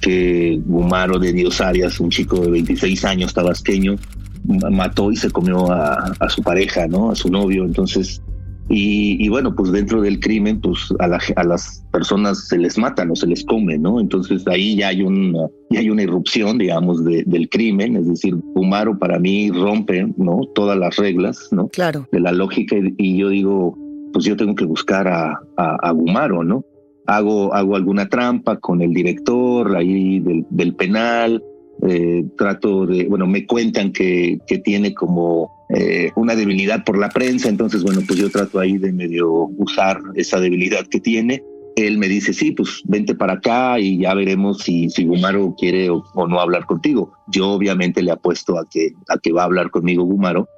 que 0.00 0.60
Gumaro 0.66 1.18
de 1.18 1.32
Dios 1.32 1.62
Arias, 1.62 2.00
un 2.00 2.10
chico 2.10 2.38
de 2.40 2.50
26 2.50 3.04
años 3.06 3.32
tabasqueño, 3.32 3.96
mató 4.44 5.10
y 5.10 5.16
se 5.16 5.30
comió 5.30 5.70
a, 5.70 6.12
a 6.18 6.28
su 6.28 6.42
pareja, 6.42 6.86
¿no? 6.86 7.10
A 7.10 7.14
su 7.14 7.30
novio. 7.30 7.64
Entonces 7.64 8.22
y, 8.68 9.28
bueno, 9.28 9.54
pues 9.54 9.72
dentro 9.72 10.00
del 10.00 10.20
crimen, 10.20 10.60
pues 10.60 10.88
a, 10.98 11.04
a, 11.36 11.44
las 11.44 11.84
personas 11.92 12.48
se 12.48 12.56
les 12.56 12.78
mata, 12.78 13.04
no 13.04 13.14
se 13.14 13.26
les 13.26 13.44
come, 13.44 13.78
¿no? 13.78 14.00
Entonces 14.00 14.46
ahí 14.46 14.76
ya 14.76 14.88
hay 14.88 15.02
una, 15.02 15.48
ya 15.70 15.80
hay 15.80 15.90
una 15.90 16.02
irrupción, 16.02 16.56
digamos, 16.56 17.04
del 17.04 17.48
crimen, 17.50 17.96
es 17.96 18.08
decir, 18.08 18.34
Gumaro 18.54 18.98
para 18.98 19.18
mí 19.18 19.50
rompe, 19.50 20.06
¿no? 20.16 20.40
Todas 20.54 20.78
las 20.78 20.96
reglas, 20.96 21.48
¿no? 21.50 21.68
Claro. 21.68 22.08
De 22.10 22.20
la 22.20 22.32
lógica 22.32 22.76
y 22.96 23.18
yo 23.18 23.28
digo, 23.28 23.76
pues 24.14 24.24
yo 24.24 24.34
tengo 24.34 24.54
que 24.54 24.64
buscar 24.64 25.08
a, 25.08 25.38
a, 25.56 25.90
Gumaro, 25.92 26.42
¿no? 26.42 26.64
Hago, 27.06 27.52
hago 27.52 27.76
alguna 27.76 28.08
trampa 28.08 28.56
con 28.56 28.80
el 28.80 28.94
director 28.94 29.76
ahí 29.76 30.20
del, 30.20 30.46
del 30.48 30.74
penal, 30.74 31.42
eh, 31.82 32.24
trato 32.36 32.86
de, 32.86 33.06
bueno, 33.08 33.26
me 33.26 33.46
cuentan 33.46 33.92
que, 33.92 34.38
que 34.46 34.58
tiene 34.58 34.94
como 34.94 35.66
eh, 35.70 36.12
una 36.16 36.34
debilidad 36.34 36.84
por 36.84 36.98
la 36.98 37.08
prensa, 37.08 37.48
entonces, 37.48 37.82
bueno, 37.82 38.00
pues 38.06 38.18
yo 38.18 38.30
trato 38.30 38.58
ahí 38.58 38.78
de 38.78 38.92
medio 38.92 39.30
usar 39.58 40.00
esa 40.14 40.40
debilidad 40.40 40.86
que 40.86 41.00
tiene. 41.00 41.42
Él 41.76 41.98
me 41.98 42.06
dice, 42.06 42.32
sí, 42.32 42.52
pues 42.52 42.82
vente 42.84 43.14
para 43.14 43.34
acá 43.34 43.80
y 43.80 43.98
ya 43.98 44.14
veremos 44.14 44.58
si, 44.58 44.88
si 44.90 45.04
Gumaro 45.04 45.54
quiere 45.58 45.90
o, 45.90 46.04
no 46.28 46.40
hablar 46.40 46.66
contigo. 46.66 47.12
Yo 47.26 47.50
obviamente 47.50 48.02
le 48.02 48.12
apuesto 48.12 48.58
a 48.58 48.68
que, 48.68 48.92
a 49.08 49.18
que 49.18 49.32
va 49.32 49.42
a 49.42 49.46
hablar 49.46 49.70
conmigo 49.70 50.04
Gumaro 50.04 50.48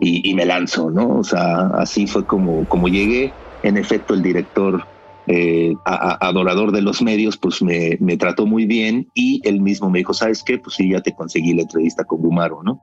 y, 0.00 0.28
y 0.28 0.34
me 0.34 0.44
lanzo, 0.44 0.90
¿no? 0.90 1.18
O 1.18 1.24
sea, 1.24 1.68
así 1.74 2.06
fue 2.08 2.24
como, 2.24 2.68
como 2.68 2.88
llegué. 2.88 3.32
En 3.62 3.76
efecto, 3.76 4.14
el 4.14 4.22
director 4.22 4.84
eh, 5.26 5.74
adorador 5.84 6.72
de 6.72 6.82
los 6.82 7.02
medios, 7.02 7.36
pues 7.36 7.62
me, 7.62 7.96
me, 8.00 8.16
trató 8.16 8.46
muy 8.46 8.66
bien 8.66 9.08
y 9.14 9.40
él 9.44 9.60
mismo 9.60 9.90
me 9.90 9.98
dijo, 9.98 10.12
¿sabes 10.12 10.42
qué? 10.42 10.58
Pues 10.58 10.76
sí, 10.76 10.90
ya 10.90 11.00
te 11.00 11.14
conseguí 11.14 11.54
la 11.54 11.62
entrevista 11.62 12.04
con 12.04 12.20
Gumaro, 12.20 12.62
¿no? 12.62 12.82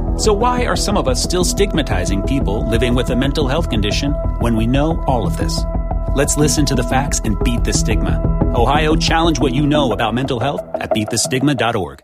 So, 0.21 0.33
why 0.33 0.67
are 0.67 0.75
some 0.75 0.99
of 0.99 1.07
us 1.07 1.19
still 1.19 1.43
stigmatizing 1.43 2.21
people 2.27 2.69
living 2.69 2.93
with 2.93 3.09
a 3.09 3.15
mental 3.15 3.47
health 3.47 3.71
condition 3.71 4.11
when 4.39 4.55
we 4.55 4.67
know 4.67 5.01
all 5.07 5.25
of 5.25 5.35
this? 5.35 5.63
Let's 6.15 6.37
listen 6.37 6.63
to 6.67 6.75
the 6.75 6.83
facts 6.83 7.19
and 7.25 7.43
beat 7.43 7.63
the 7.63 7.73
stigma. 7.73 8.21
Ohio, 8.53 8.95
challenge 8.95 9.39
what 9.39 9.51
you 9.55 9.65
know 9.65 9.91
about 9.93 10.13
mental 10.13 10.39
health 10.39 10.61
at 10.75 10.91
beatthestigma.org. 10.91 12.03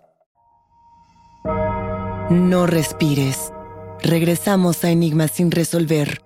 No 2.31 2.65
respires. 2.65 3.51
Regresamos 4.01 4.83
a 4.83 4.89
Enigmas 4.89 5.29
sin 5.29 5.51
resolver. 5.51 6.19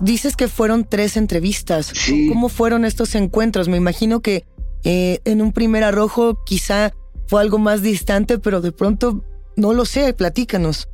Dices 0.00 0.36
que 0.36 0.48
fueron 0.48 0.84
tres 0.84 1.18
entrevistas. 1.18 1.92
Sí. 1.94 2.30
¿Cómo 2.30 2.48
fueron 2.48 2.86
estos 2.86 3.14
encuentros? 3.14 3.68
Me 3.68 3.76
imagino 3.76 4.20
que 4.20 4.46
eh, 4.84 5.20
en 5.26 5.42
un 5.42 5.52
primer 5.52 5.84
arrojo 5.84 6.42
quizá 6.46 6.94
fue 7.26 7.40
algo 7.40 7.58
más 7.58 7.82
distante, 7.82 8.38
pero 8.38 8.60
de 8.60 8.72
pronto 8.72 9.22
no 9.56 9.72
lo 9.72 9.84
sé, 9.84 10.12
platícanos. 10.14 10.88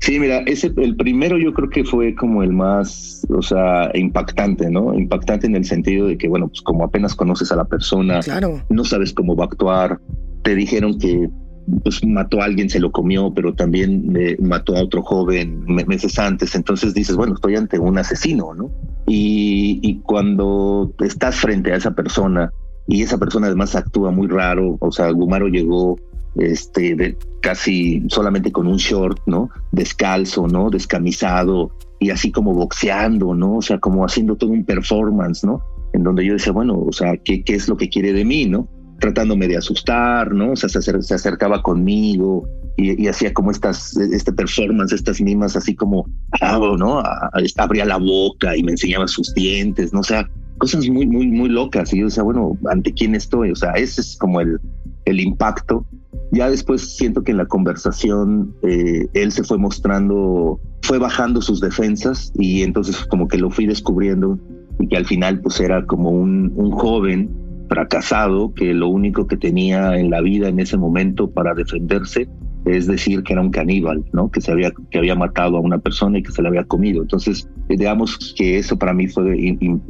Sí, 0.00 0.20
mira, 0.20 0.40
ese, 0.40 0.72
el 0.76 0.96
primero 0.96 1.38
yo 1.38 1.54
creo 1.54 1.70
que 1.70 1.84
fue 1.84 2.14
como 2.14 2.42
el 2.42 2.52
más, 2.52 3.26
o 3.30 3.40
sea, 3.40 3.90
impactante, 3.94 4.68
¿no? 4.68 4.92
Impactante 4.92 5.46
en 5.46 5.56
el 5.56 5.64
sentido 5.64 6.08
de 6.08 6.18
que, 6.18 6.28
bueno, 6.28 6.48
pues 6.48 6.60
como 6.60 6.84
apenas 6.84 7.14
conoces 7.14 7.50
a 7.52 7.56
la 7.56 7.64
persona, 7.64 8.20
claro. 8.20 8.60
no 8.68 8.84
sabes 8.84 9.14
cómo 9.14 9.34
va 9.34 9.44
a 9.44 9.46
actuar, 9.46 10.00
te 10.42 10.54
dijeron 10.54 10.98
que 10.98 11.30
pues 11.82 12.04
mató 12.04 12.42
a 12.42 12.44
alguien, 12.44 12.68
se 12.68 12.78
lo 12.78 12.92
comió, 12.92 13.32
pero 13.32 13.54
también 13.54 14.14
mató 14.40 14.76
a 14.76 14.82
otro 14.82 15.02
joven 15.02 15.64
meses 15.64 16.18
antes. 16.18 16.54
Entonces 16.54 16.92
dices, 16.92 17.16
bueno, 17.16 17.34
estoy 17.34 17.56
ante 17.56 17.78
un 17.78 17.96
asesino, 17.96 18.52
¿no? 18.52 18.70
Y, 19.06 19.80
y 19.82 20.00
cuando 20.00 20.92
estás 21.00 21.36
frente 21.36 21.72
a 21.72 21.76
esa 21.76 21.94
persona 21.94 22.52
y 22.86 23.02
esa 23.02 23.18
persona 23.18 23.46
además 23.46 23.74
actúa 23.76 24.10
muy 24.10 24.28
raro, 24.28 24.76
o 24.80 24.92
sea, 24.92 25.10
Gumaro 25.10 25.48
llegó 25.48 25.96
este 26.36 26.94
de, 26.96 27.16
casi 27.40 28.02
solamente 28.08 28.50
con 28.50 28.66
un 28.66 28.76
short, 28.76 29.20
¿no? 29.26 29.50
Descalzo, 29.72 30.48
¿no? 30.48 30.70
Descamisado 30.70 31.70
y 32.00 32.10
así 32.10 32.32
como 32.32 32.52
boxeando, 32.52 33.34
¿no? 33.34 33.56
O 33.56 33.62
sea, 33.62 33.78
como 33.78 34.04
haciendo 34.04 34.36
todo 34.36 34.50
un 34.50 34.64
performance, 34.64 35.44
¿no? 35.44 35.62
En 35.92 36.02
donde 36.02 36.24
yo 36.24 36.32
decía, 36.32 36.52
bueno, 36.52 36.78
o 36.78 36.92
sea, 36.92 37.16
¿qué, 37.18 37.44
qué 37.44 37.54
es 37.54 37.68
lo 37.68 37.76
que 37.76 37.88
quiere 37.88 38.12
de 38.12 38.24
mí, 38.24 38.46
¿no? 38.46 38.68
tratándome 39.04 39.48
de 39.48 39.56
asustar, 39.56 40.32
¿no? 40.32 40.52
O 40.52 40.56
sea, 40.56 40.68
se, 40.68 41.14
acercaba 41.14 41.62
conmigo 41.62 42.48
y, 42.76 43.06
hacía 43.06 43.32
como 43.32 43.50
estas, 43.50 43.96
este 43.96 44.32
performance, 44.32 44.92
estas 44.92 45.20
mimas 45.20 45.56
así 45.56 45.74
como, 45.74 46.08
¿no? 46.78 47.02
abría 47.56 47.84
la 47.84 47.98
boca 47.98 48.56
y 48.56 48.62
me 48.62 48.72
enseñaba 48.72 49.06
sus 49.06 49.34
dientes, 49.34 49.92
¿no? 49.92 50.00
O 50.00 50.04
sea, 50.04 50.28
cosas 50.58 50.88
muy, 50.88 51.06
muy, 51.06 51.26
muy 51.26 51.48
locas. 51.48 51.92
Y 51.92 51.98
yo 51.98 52.06
decía, 52.06 52.22
bueno, 52.22 52.56
¿ante 52.70 52.92
quién 52.92 53.14
estoy? 53.14 53.50
O 53.50 53.56
sea, 53.56 53.72
ese 53.72 54.00
es 54.00 54.16
como 54.16 54.40
el, 54.40 54.58
el 55.04 55.20
impacto. 55.20 55.84
Ya 56.32 56.50
después 56.50 56.96
siento 56.96 57.22
que 57.22 57.32
en 57.32 57.38
la 57.38 57.46
conversación 57.46 58.54
eh, 58.62 59.06
él 59.14 59.32
se 59.32 59.44
fue 59.44 59.58
mostrando, 59.58 60.60
fue 60.82 60.98
bajando 60.98 61.40
sus 61.40 61.60
defensas 61.60 62.32
y 62.36 62.62
entonces 62.62 63.04
como 63.06 63.28
que 63.28 63.38
lo 63.38 63.50
fui 63.50 63.66
descubriendo 63.66 64.38
y 64.80 64.88
que 64.88 64.96
al 64.96 65.06
final 65.06 65.40
pues 65.40 65.60
era 65.60 65.84
como 65.86 66.10
un, 66.10 66.52
un 66.56 66.70
joven 66.72 67.30
fracasado 67.68 68.52
que 68.54 68.74
lo 68.74 68.88
único 68.88 69.26
que 69.26 69.36
tenía 69.36 69.96
en 69.96 70.10
la 70.10 70.20
vida 70.20 70.48
en 70.48 70.58
ese 70.60 70.76
momento 70.76 71.30
para 71.30 71.54
defenderse 71.54 72.28
es 72.64 72.86
decir 72.86 73.22
que 73.22 73.34
era 73.34 73.42
un 73.42 73.50
caníbal, 73.50 74.04
¿no? 74.12 74.30
Que 74.30 74.40
se 74.40 74.50
había 74.50 74.72
que 74.90 74.98
había 74.98 75.14
matado 75.14 75.56
a 75.56 75.60
una 75.60 75.78
persona 75.78 76.18
y 76.18 76.22
que 76.22 76.32
se 76.32 76.42
la 76.42 76.48
había 76.48 76.64
comido. 76.64 77.02
Entonces, 77.02 77.48
digamos 77.68 78.34
que 78.36 78.58
eso 78.58 78.78
para 78.78 78.94
mí 78.94 79.06
fue 79.08 79.36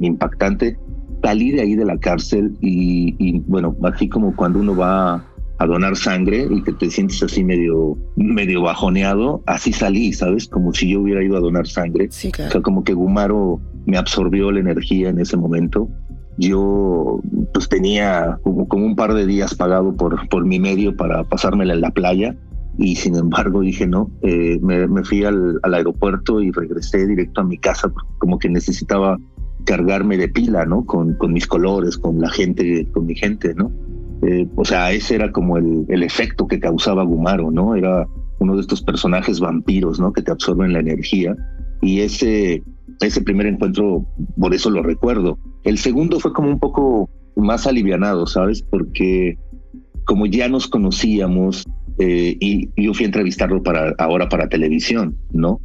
impactante. 0.00 0.76
Salí 1.22 1.52
de 1.52 1.62
ahí 1.62 1.74
de 1.74 1.84
la 1.84 1.96
cárcel 1.98 2.56
y, 2.60 3.14
y, 3.18 3.40
bueno, 3.46 3.74
así 3.84 4.08
como 4.08 4.36
cuando 4.36 4.58
uno 4.58 4.76
va 4.76 5.24
a 5.58 5.66
donar 5.66 5.96
sangre 5.96 6.46
y 6.50 6.62
que 6.62 6.72
te 6.72 6.90
sientes 6.90 7.22
así 7.22 7.44
medio 7.44 7.96
medio 8.16 8.60
bajoneado, 8.62 9.42
así 9.46 9.72
salí, 9.72 10.12
¿sabes? 10.12 10.48
Como 10.48 10.74
si 10.74 10.90
yo 10.90 11.00
hubiera 11.00 11.22
ido 11.22 11.36
a 11.36 11.40
donar 11.40 11.66
sangre. 11.66 12.08
Sí, 12.10 12.30
claro. 12.30 12.48
O 12.48 12.52
sea, 12.52 12.60
como 12.60 12.84
que 12.84 12.92
Gumaro 12.92 13.60
me 13.86 13.96
absorbió 13.96 14.50
la 14.50 14.60
energía 14.60 15.10
en 15.10 15.20
ese 15.20 15.36
momento 15.36 15.88
yo 16.36 17.20
pues 17.52 17.68
tenía 17.68 18.38
como, 18.42 18.66
como, 18.66 18.86
un 18.86 18.96
par 18.96 19.14
de 19.14 19.24
días 19.24 19.54
pagado 19.54 19.94
por, 19.94 20.28
por 20.28 20.44
mi 20.44 20.58
medio 20.58 20.96
para 20.96 21.22
pasármela 21.22 21.74
en 21.74 21.80
la 21.80 21.92
playa 21.92 22.34
y 22.78 22.96
sin 22.96 23.16
embargo 23.16 23.60
dije 23.60 23.86
no, 23.86 24.10
eh, 24.22 24.58
me, 24.60 24.86
me, 24.88 25.04
fui 25.04 25.24
al, 25.24 25.60
al, 25.62 25.74
aeropuerto 25.74 26.40
y 26.40 26.50
regresé 26.50 27.06
directo 27.06 27.40
a 27.40 27.44
mi 27.44 27.58
casa 27.58 27.92
como 28.18 28.38
que 28.38 28.48
necesitaba 28.48 29.18
cargarme 29.64 30.16
de 30.16 30.28
pila, 30.28 30.66
¿no? 30.66 30.84
Con, 30.84 31.14
con 31.14 31.32
mis 31.32 31.46
colores, 31.46 31.96
con 31.96 32.20
la 32.20 32.30
gente, 32.30 32.86
con 32.92 33.06
mi 33.06 33.14
gente, 33.14 33.54
¿no? 33.54 33.72
Eh, 34.22 34.46
o 34.56 34.64
sea, 34.64 34.92
ese 34.92 35.14
era 35.14 35.32
como 35.32 35.56
el, 35.56 35.84
el, 35.88 36.02
efecto 36.02 36.46
que 36.46 36.60
causaba 36.60 37.04
Gumaro, 37.04 37.50
¿no? 37.50 37.74
Era 37.74 38.06
uno 38.38 38.54
de 38.54 38.60
estos 38.60 38.82
personajes 38.82 39.40
vampiros, 39.40 40.00
¿no? 40.00 40.12
Que 40.12 40.22
te 40.22 40.32
absorben 40.32 40.72
la 40.72 40.80
energía 40.80 41.34
y 41.80 42.00
ese, 42.00 42.62
ese 43.00 43.20
primer 43.22 43.46
encuentro, 43.46 44.06
por 44.38 44.54
eso 44.54 44.70
lo 44.70 44.82
recuerdo. 44.82 45.38
El 45.64 45.78
segundo 45.78 46.20
fue 46.20 46.32
como 46.32 46.48
un 46.48 46.58
poco 46.58 47.10
más 47.36 47.66
alivianado, 47.66 48.26
¿sabes? 48.26 48.62
Porque 48.62 49.38
como 50.04 50.26
ya 50.26 50.48
nos 50.48 50.68
conocíamos, 50.68 51.64
eh, 51.98 52.36
y 52.40 52.70
yo 52.76 52.94
fui 52.94 53.04
a 53.04 53.06
entrevistarlo 53.06 53.62
para 53.62 53.94
ahora 53.98 54.28
para 54.28 54.48
televisión, 54.48 55.16
¿no? 55.32 55.60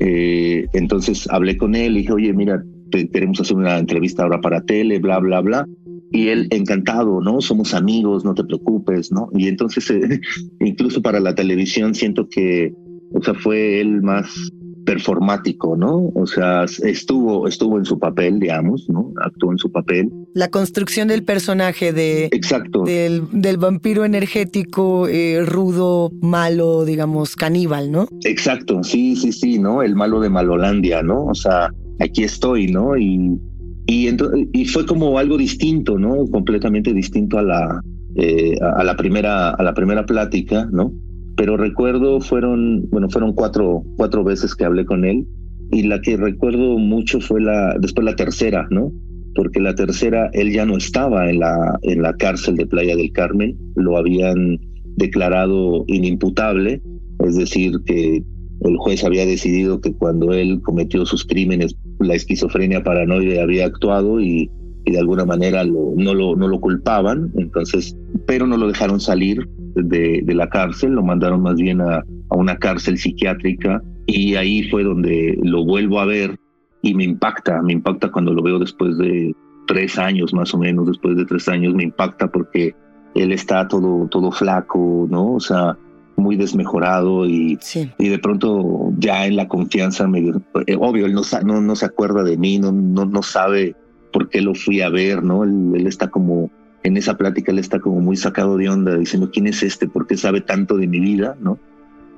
Eh, 0.00 0.66
entonces 0.72 1.28
hablé 1.30 1.56
con 1.56 1.74
él 1.74 1.96
y 1.96 2.00
dije, 2.00 2.12
oye, 2.12 2.32
mira, 2.32 2.62
te, 2.90 3.08
queremos 3.08 3.40
hacer 3.40 3.56
una 3.56 3.78
entrevista 3.78 4.22
ahora 4.22 4.40
para 4.40 4.60
tele, 4.62 4.98
bla, 4.98 5.18
bla, 5.18 5.40
bla. 5.40 5.66
Y 6.10 6.28
él 6.28 6.48
encantado, 6.50 7.20
¿no? 7.20 7.40
Somos 7.40 7.74
amigos, 7.74 8.24
no 8.24 8.34
te 8.34 8.44
preocupes, 8.44 9.12
¿no? 9.12 9.28
Y 9.34 9.48
entonces, 9.48 9.90
eh, 9.90 10.20
incluso 10.60 11.02
para 11.02 11.20
la 11.20 11.34
televisión, 11.34 11.94
siento 11.94 12.28
que, 12.28 12.72
o 13.12 13.22
sea, 13.22 13.34
fue 13.34 13.80
él 13.80 14.02
más 14.02 14.50
performático, 14.88 15.76
¿no? 15.76 16.10
O 16.14 16.26
sea, 16.26 16.64
estuvo, 16.64 17.46
estuvo 17.46 17.76
en 17.76 17.84
su 17.84 17.98
papel, 17.98 18.40
digamos, 18.40 18.88
¿no? 18.88 19.12
Actuó 19.22 19.52
en 19.52 19.58
su 19.58 19.70
papel. 19.70 20.10
La 20.32 20.48
construcción 20.48 21.08
del 21.08 21.24
personaje 21.24 21.92
de... 21.92 22.30
Exacto. 22.32 22.84
Del, 22.84 23.24
del 23.30 23.58
vampiro 23.58 24.06
energético, 24.06 25.06
eh, 25.06 25.44
rudo, 25.44 26.10
malo, 26.22 26.86
digamos, 26.86 27.36
caníbal, 27.36 27.92
¿no? 27.92 28.08
Exacto, 28.24 28.82
sí, 28.82 29.14
sí, 29.14 29.30
sí, 29.30 29.58
¿no? 29.58 29.82
El 29.82 29.94
malo 29.94 30.20
de 30.20 30.30
Malolandia, 30.30 31.02
¿no? 31.02 31.26
O 31.26 31.34
sea, 31.34 31.68
aquí 32.00 32.24
estoy, 32.24 32.68
¿no? 32.68 32.96
Y, 32.96 33.38
y, 33.86 34.08
y 34.54 34.64
fue 34.64 34.86
como 34.86 35.18
algo 35.18 35.36
distinto, 35.36 35.98
¿no? 35.98 36.24
Completamente 36.30 36.94
distinto 36.94 37.36
a 37.36 37.42
la, 37.42 37.82
eh, 38.16 38.56
a 38.60 38.82
la 38.84 38.96
primera, 38.96 39.50
a 39.50 39.62
la 39.62 39.74
primera 39.74 40.06
plática, 40.06 40.66
¿no? 40.72 40.94
Pero 41.38 41.56
recuerdo 41.56 42.20
fueron, 42.20 42.90
bueno, 42.90 43.08
fueron 43.08 43.32
cuatro, 43.32 43.84
cuatro 43.96 44.24
veces 44.24 44.56
que 44.56 44.64
hablé 44.64 44.84
con 44.84 45.04
él 45.04 45.24
y 45.70 45.84
la 45.84 46.00
que 46.00 46.16
recuerdo 46.16 46.76
mucho 46.78 47.20
fue 47.20 47.40
la, 47.40 47.76
después 47.78 48.04
la 48.04 48.16
tercera, 48.16 48.66
¿no? 48.70 48.92
Porque 49.36 49.60
la 49.60 49.76
tercera, 49.76 50.30
él 50.32 50.52
ya 50.52 50.66
no 50.66 50.76
estaba 50.76 51.30
en 51.30 51.38
la, 51.38 51.78
en 51.82 52.02
la 52.02 52.12
cárcel 52.14 52.56
de 52.56 52.66
Playa 52.66 52.96
del 52.96 53.12
Carmen, 53.12 53.56
lo 53.76 53.96
habían 53.96 54.58
declarado 54.96 55.84
inimputable, 55.86 56.82
es 57.24 57.36
decir, 57.36 57.78
que 57.86 58.24
el 58.64 58.76
juez 58.78 59.04
había 59.04 59.24
decidido 59.24 59.80
que 59.80 59.92
cuando 59.92 60.32
él 60.32 60.60
cometió 60.62 61.06
sus 61.06 61.24
crímenes, 61.24 61.76
la 62.00 62.16
esquizofrenia 62.16 62.82
paranoide 62.82 63.40
había 63.40 63.66
actuado 63.66 64.20
y, 64.20 64.50
y 64.84 64.90
de 64.90 64.98
alguna 64.98 65.24
manera 65.24 65.64
no, 65.64 66.14
lo, 66.14 66.34
no 66.34 66.48
lo 66.48 66.58
culpaban, 66.58 67.30
entonces, 67.36 67.96
pero 68.26 68.48
no 68.48 68.56
lo 68.56 68.66
dejaron 68.66 68.98
salir 68.98 69.48
de, 69.82 70.22
de 70.24 70.34
la 70.34 70.48
cárcel, 70.48 70.92
lo 70.92 71.02
mandaron 71.02 71.42
más 71.42 71.56
bien 71.56 71.80
a, 71.80 71.96
a, 71.98 72.36
una 72.36 72.56
cárcel 72.56 72.98
psiquiátrica 72.98 73.82
y 74.06 74.36
ahí 74.36 74.68
fue 74.70 74.84
donde 74.84 75.38
lo 75.42 75.64
vuelvo 75.64 76.00
a 76.00 76.06
ver 76.06 76.38
y 76.82 76.94
me 76.94 77.04
impacta, 77.04 77.60
me 77.62 77.72
impacta 77.72 78.10
cuando 78.10 78.32
lo 78.32 78.42
veo 78.42 78.58
después 78.58 78.96
de 78.98 79.34
tres 79.66 79.98
años 79.98 80.32
más 80.32 80.54
o 80.54 80.58
menos, 80.58 80.86
después 80.86 81.16
de 81.16 81.24
tres 81.24 81.48
años 81.48 81.74
me 81.74 81.84
impacta 81.84 82.28
porque 82.28 82.74
él 83.14 83.32
está 83.32 83.68
todo, 83.68 84.08
todo 84.08 84.30
flaco, 84.32 85.06
¿no? 85.10 85.34
O 85.34 85.40
sea, 85.40 85.76
muy 86.16 86.36
desmejorado 86.36 87.26
y, 87.26 87.58
sí. 87.60 87.90
y 87.98 88.08
de 88.08 88.18
pronto 88.18 88.92
ya 88.98 89.26
en 89.26 89.36
la 89.36 89.48
confianza, 89.48 90.06
me, 90.06 90.20
eh, 90.66 90.76
obvio, 90.78 91.06
él 91.06 91.14
no, 91.14 91.22
no, 91.44 91.60
no 91.60 91.76
se 91.76 91.86
acuerda 91.86 92.22
de 92.24 92.36
mí, 92.36 92.58
no, 92.58 92.72
no, 92.72 93.04
no 93.04 93.22
sabe 93.22 93.76
por 94.12 94.28
qué 94.28 94.40
lo 94.40 94.54
fui 94.54 94.80
a 94.80 94.88
ver, 94.88 95.22
¿no? 95.22 95.44
Él, 95.44 95.72
él 95.74 95.86
está 95.86 96.08
como 96.08 96.50
en 96.82 96.96
esa 96.96 97.16
plática 97.16 97.52
él 97.52 97.58
está 97.58 97.80
como 97.80 98.00
muy 98.00 98.16
sacado 98.16 98.56
de 98.56 98.68
onda, 98.68 98.96
diciendo, 98.96 99.30
¿quién 99.32 99.46
es 99.46 99.62
este? 99.62 99.88
¿Por 99.88 100.06
qué 100.06 100.16
sabe 100.16 100.40
tanto 100.40 100.76
de 100.76 100.86
mi 100.86 101.00
vida? 101.00 101.36
¿no? 101.40 101.58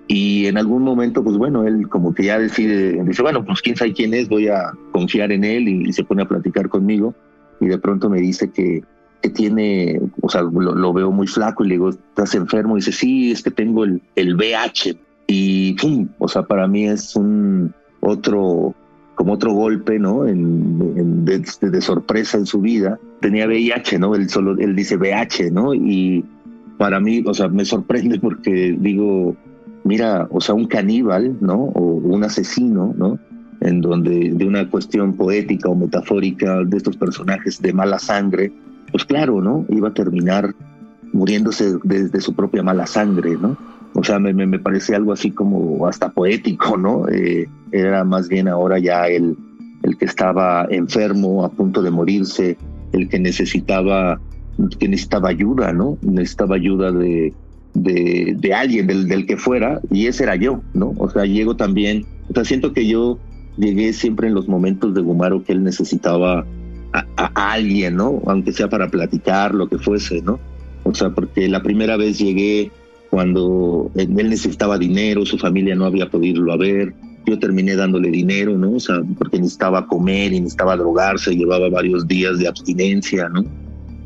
Y 0.07 0.47
en 0.47 0.59
algún 0.59 0.83
momento, 0.83 1.23
pues 1.23 1.37
bueno, 1.37 1.65
él 1.67 1.89
como 1.89 2.15
que 2.15 2.25
ya 2.25 2.39
decide, 2.39 3.03
dice, 3.05 3.23
bueno, 3.23 3.45
pues 3.45 3.63
quién 3.63 3.77
sabe 3.77 3.93
quién 3.93 4.13
es, 4.13 4.29
voy 4.29 4.49
a 4.49 4.73
confiar 4.91 5.31
en 5.31 5.45
él 5.45 5.69
y, 5.69 5.89
y 5.89 5.93
se 5.93 6.03
pone 6.03 6.23
a 6.23 6.29
platicar 6.29 6.69
conmigo. 6.69 7.15
Y 7.61 7.67
de 7.67 7.79
pronto 7.79 8.11
me 8.11 8.21
dice 8.21 8.51
que, 8.51 8.83
que 9.23 9.31
tiene, 9.31 10.01
o 10.21 10.29
sea, 10.29 10.43
lo, 10.43 10.75
lo, 10.75 10.93
veo 10.93 11.11
muy 11.13 11.27
flaco 11.27 11.65
y 11.65 11.69
le 11.69 11.75
digo, 11.75 11.91
¿estás 11.91 12.35
enfermo? 12.35 12.77
Y 12.77 12.81
dice, 12.81 12.93
sí, 12.93 13.31
es 13.31 13.43
que 13.43 13.51
tengo 13.51 13.85
el, 13.85 14.03
el 14.17 14.35
VH. 14.35 14.97
Y, 15.27 15.75
¡pum! 15.75 16.09
o 16.19 16.27
sea, 16.27 16.43
para 16.43 16.67
mí 16.67 16.89
es 16.89 17.15
un 17.15 17.73
otro, 18.01 18.75
como 19.15 19.35
otro 19.35 19.53
golpe, 19.53 19.99
¿no? 19.99 20.27
En, 20.27 20.95
en 20.97 21.25
de, 21.25 21.45
de, 21.61 21.81
sorpresa 21.81 22.39
en 22.39 22.47
su 22.47 22.61
vida. 22.61 22.99
Tenía 23.21 23.47
VIH, 23.47 23.99
¿no? 23.99 24.15
Él 24.15 24.29
solo, 24.29 24.57
él 24.59 24.75
dice 24.75 24.97
VH, 24.97 25.51
¿no? 25.51 25.75
Y 25.75 26.25
para 26.79 27.01
mí, 27.01 27.23
o 27.27 27.35
sea, 27.35 27.49
me 27.49 27.65
sorprende 27.65 28.19
porque 28.21 28.77
digo, 28.79 29.37
mira, 29.85 30.27
o 30.31 30.41
sea, 30.41 30.55
un 30.55 30.67
caníbal, 30.67 31.37
¿no? 31.41 31.55
O 31.57 31.83
un 31.97 32.25
asesino, 32.25 32.95
¿no? 32.97 33.19
En 33.61 33.81
donde 33.81 34.31
de 34.33 34.47
una 34.47 34.69
cuestión 34.71 35.15
poética 35.15 35.69
o 35.69 35.75
metafórica 35.75 36.65
de 36.65 36.77
estos 36.77 36.97
personajes 36.97 37.61
de 37.61 37.73
mala 37.73 37.99
sangre, 37.99 38.53
pues 38.91 39.05
claro, 39.05 39.41
¿no? 39.41 39.67
Iba 39.69 39.89
a 39.89 39.95
terminar 39.95 40.55
muriéndose 41.13 41.77
desde 41.85 42.09
de 42.09 42.21
su 42.21 42.35
propia 42.35 42.63
mala 42.63 42.87
sangre, 42.87 43.37
¿no? 43.37 43.57
O 43.95 44.05
sea, 44.05 44.19
me, 44.19 44.33
me, 44.33 44.47
me, 44.47 44.59
parece 44.59 44.95
algo 44.95 45.13
así 45.13 45.33
como 45.33 45.87
hasta 45.87 46.11
poético, 46.11 46.77
¿no? 46.79 47.09
Eh, 47.09 47.49
era 47.73 48.05
más 48.05 48.29
bien 48.29 48.49
ahora 48.49 48.79
ya 48.79 49.07
el, 49.07 49.37
el 49.83 49.97
que 49.97 50.05
estaba 50.05 50.67
enfermo, 50.71 51.45
a 51.45 51.51
punto 51.51 51.83
de 51.83 51.91
morirse, 51.91 52.57
el 52.93 53.09
que 53.09 53.19
necesitaba, 53.19 54.21
que 54.79 54.89
necesitaba 54.89 55.29
ayuda, 55.29 55.73
¿no? 55.73 55.99
Necesitaba 56.03 56.57
ayuda 56.57 56.93
de, 56.93 57.33
de, 57.75 58.35
de 58.39 58.55
alguien, 58.55 58.87
del, 58.87 59.09
del, 59.09 59.27
que 59.27 59.37
fuera, 59.37 59.81
y 59.91 60.07
ese 60.07 60.25
era 60.25 60.37
yo, 60.37 60.63
¿no? 60.75 60.95
O 60.99 61.11
sea, 61.11 61.25
llego 61.25 61.57
también, 61.57 62.05
o 62.29 62.35
sea, 62.35 62.45
siento 62.45 62.73
que 62.73 62.87
yo 62.87 63.19
llegué 63.57 63.93
siempre 63.93 64.29
en 64.29 64.35
los 64.35 64.49
momentos 64.49 64.95
de 64.95 65.01
Gumaro 65.01 65.45
que 65.45 65.53
él 65.53 65.63
necesitaba 65.63 66.47
a, 66.93 67.07
a, 67.17 67.53
alguien, 67.53 67.97
¿no? 67.97 68.23
Aunque 68.27 68.53
sea 68.53 68.69
para 68.69 68.89
platicar, 68.89 69.55
lo 69.55 69.69
que 69.69 69.79
fuese, 69.79 70.23
¿no? 70.23 70.41
O 70.85 70.95
sea, 70.95 71.11
porque 71.11 71.49
la 71.49 71.63
primera 71.63 71.97
vez 71.97 72.19
llegué 72.19 72.71
cuando 73.11 73.91
él 73.97 74.15
necesitaba 74.15 74.79
dinero, 74.79 75.27
su 75.27 75.37
familia 75.37 75.75
no 75.75 75.85
había 75.85 76.09
podido 76.09 76.51
a 76.53 76.57
ver, 76.57 76.95
yo 77.27 77.39
terminé 77.39 77.77
dándole 77.77 78.11
dinero, 78.11 78.57
¿no? 78.57 78.73
O 78.73 78.81
sea, 78.81 78.97
porque 79.19 79.39
necesitaba 79.39 79.87
comer 79.87 80.33
y 80.33 80.41
necesitaba 80.41 80.77
drogarse, 80.77 81.37
llevaba 81.37 81.69
varios 81.69 82.07
días 82.07 82.39
de 82.39 82.49
abstinencia, 82.49 83.29
¿no? 83.29 83.45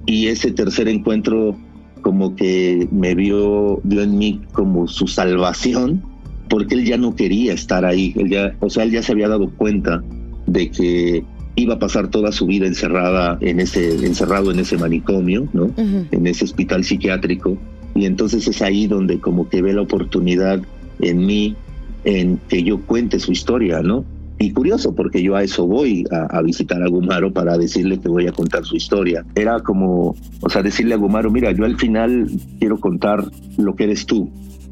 Y 0.07 0.27
ese 0.27 0.50
tercer 0.50 0.88
encuentro 0.88 1.57
como 2.03 2.37
que 2.37 2.87
me 2.90 3.14
vio, 3.14 3.81
vio 3.85 4.03
en 4.03 4.18
mí 4.18 4.40
como 4.53 4.87
su 4.87 5.07
salvación, 5.07 6.03
porque 6.50 6.74
él 6.74 6.85
ya 6.85 6.98
no 6.98 7.16
quería 7.16 7.55
estar 7.55 7.85
ahí, 7.85 8.12
él 8.16 8.29
ya, 8.29 8.55
o 8.61 8.68
sea, 8.68 8.85
él 8.85 8.90
ya 8.90 9.03
se 9.03 9.12
había 9.12 9.29
dado 9.29 9.50
cuenta 9.50 10.03
de 10.46 10.70
que 10.70 11.24
iba 11.57 11.74
a 11.74 11.79
pasar 11.79 12.09
toda 12.09 12.33
su 12.33 12.46
vida 12.46 12.66
encerrada 12.66 13.38
en 13.40 13.61
ese, 13.61 14.05
encerrado 14.05 14.50
en 14.50 14.59
ese 14.59 14.77
manicomio, 14.77 15.48
¿no? 15.53 15.64
Uh 15.64 15.74
-huh. 15.77 16.07
En 16.11 16.27
ese 16.27 16.44
hospital 16.44 16.85
psiquiátrico 16.85 17.57
y 17.94 18.07
entonces 18.07 18.46
es 18.48 18.61
ahí 18.61 18.87
donde 18.87 19.20
como 19.20 19.48
que 19.48 19.62
ve 19.62 19.72
la 19.72 19.83
oportunidad 19.83 20.61
en 21.00 21.27
mí 21.27 21.57
en 22.04 22.38
que 22.48 22.62
yo 22.62 22.80
cuente 22.82 23.18
su 23.18 23.32
historia, 23.32 23.82
¿no? 23.82 24.04
Y 24.38 24.52
curioso, 24.52 24.94
porque 24.94 25.22
yo 25.22 25.36
a 25.36 25.42
eso 25.42 25.66
voy 25.66 26.04
a, 26.10 26.42
visitar 26.42 26.82
a 26.82 26.88
Gumaro 26.88 27.32
para 27.32 27.56
decirle 27.56 28.00
que 28.00 28.08
voy 28.08 28.26
a 28.26 28.32
contar 28.32 28.64
su 28.64 28.76
historia. 28.76 29.24
Era 29.36 29.60
como, 29.60 30.16
o 30.40 30.50
sea, 30.50 30.62
decirle 30.62 30.94
a 30.94 30.98
Gumaro, 30.98 31.30
mira, 31.30 31.52
yo 31.52 31.64
al 31.64 31.76
final 31.76 32.28
quiero 32.58 32.78
contar 32.78 33.24
lo 33.56 33.76
que 33.76 33.84
eres 33.84 34.06
tú. 34.06 34.30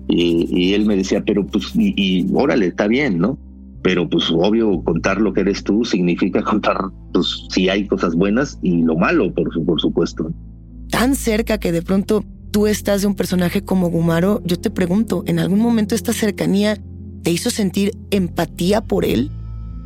Y, 0.08 0.74
él 0.74 0.84
me 0.84 0.96
decía, 0.96 1.22
pero 1.24 1.46
pues, 1.46 1.72
y, 1.74 2.26
órale, 2.34 2.66
está 2.66 2.86
bien, 2.86 3.18
¿no? 3.18 3.38
pero 3.84 4.08
pues 4.08 4.30
obvio 4.30 4.80
contar 4.84 5.20
lo 5.20 5.32
que 5.32 5.40
eres 5.40 5.64
tú 5.64 5.84
significa 5.84 6.40
contar 6.44 6.76
pues 7.12 7.46
si 7.50 7.68
hay 7.68 7.88
cosas 7.88 8.14
buenas 8.14 8.56
y 8.62 8.82
lo 8.82 8.96
malo 8.96 9.34
por, 9.34 9.50
por 9.64 9.80
supuesto. 9.80 10.32
Tan 10.88 11.16
cerca 11.16 11.58
que 11.58 11.72
de 11.72 11.82
pronto 11.82 12.24
tú 12.52 12.68
estás 12.68 13.00
de 13.00 13.08
un 13.08 13.16
personaje 13.16 13.64
como 13.64 13.90
Gumaro, 13.90 14.40
yo 14.44 14.60
te 14.60 14.70
pregunto, 14.70 15.24
¿en 15.26 15.40
algún 15.40 15.58
momento 15.58 15.96
esta 15.96 16.12
cercanía 16.12 16.78
te 17.22 17.30
hizo 17.30 17.50
sentir 17.50 17.92
empatía 18.10 18.80
por 18.80 19.04
él? 19.04 19.30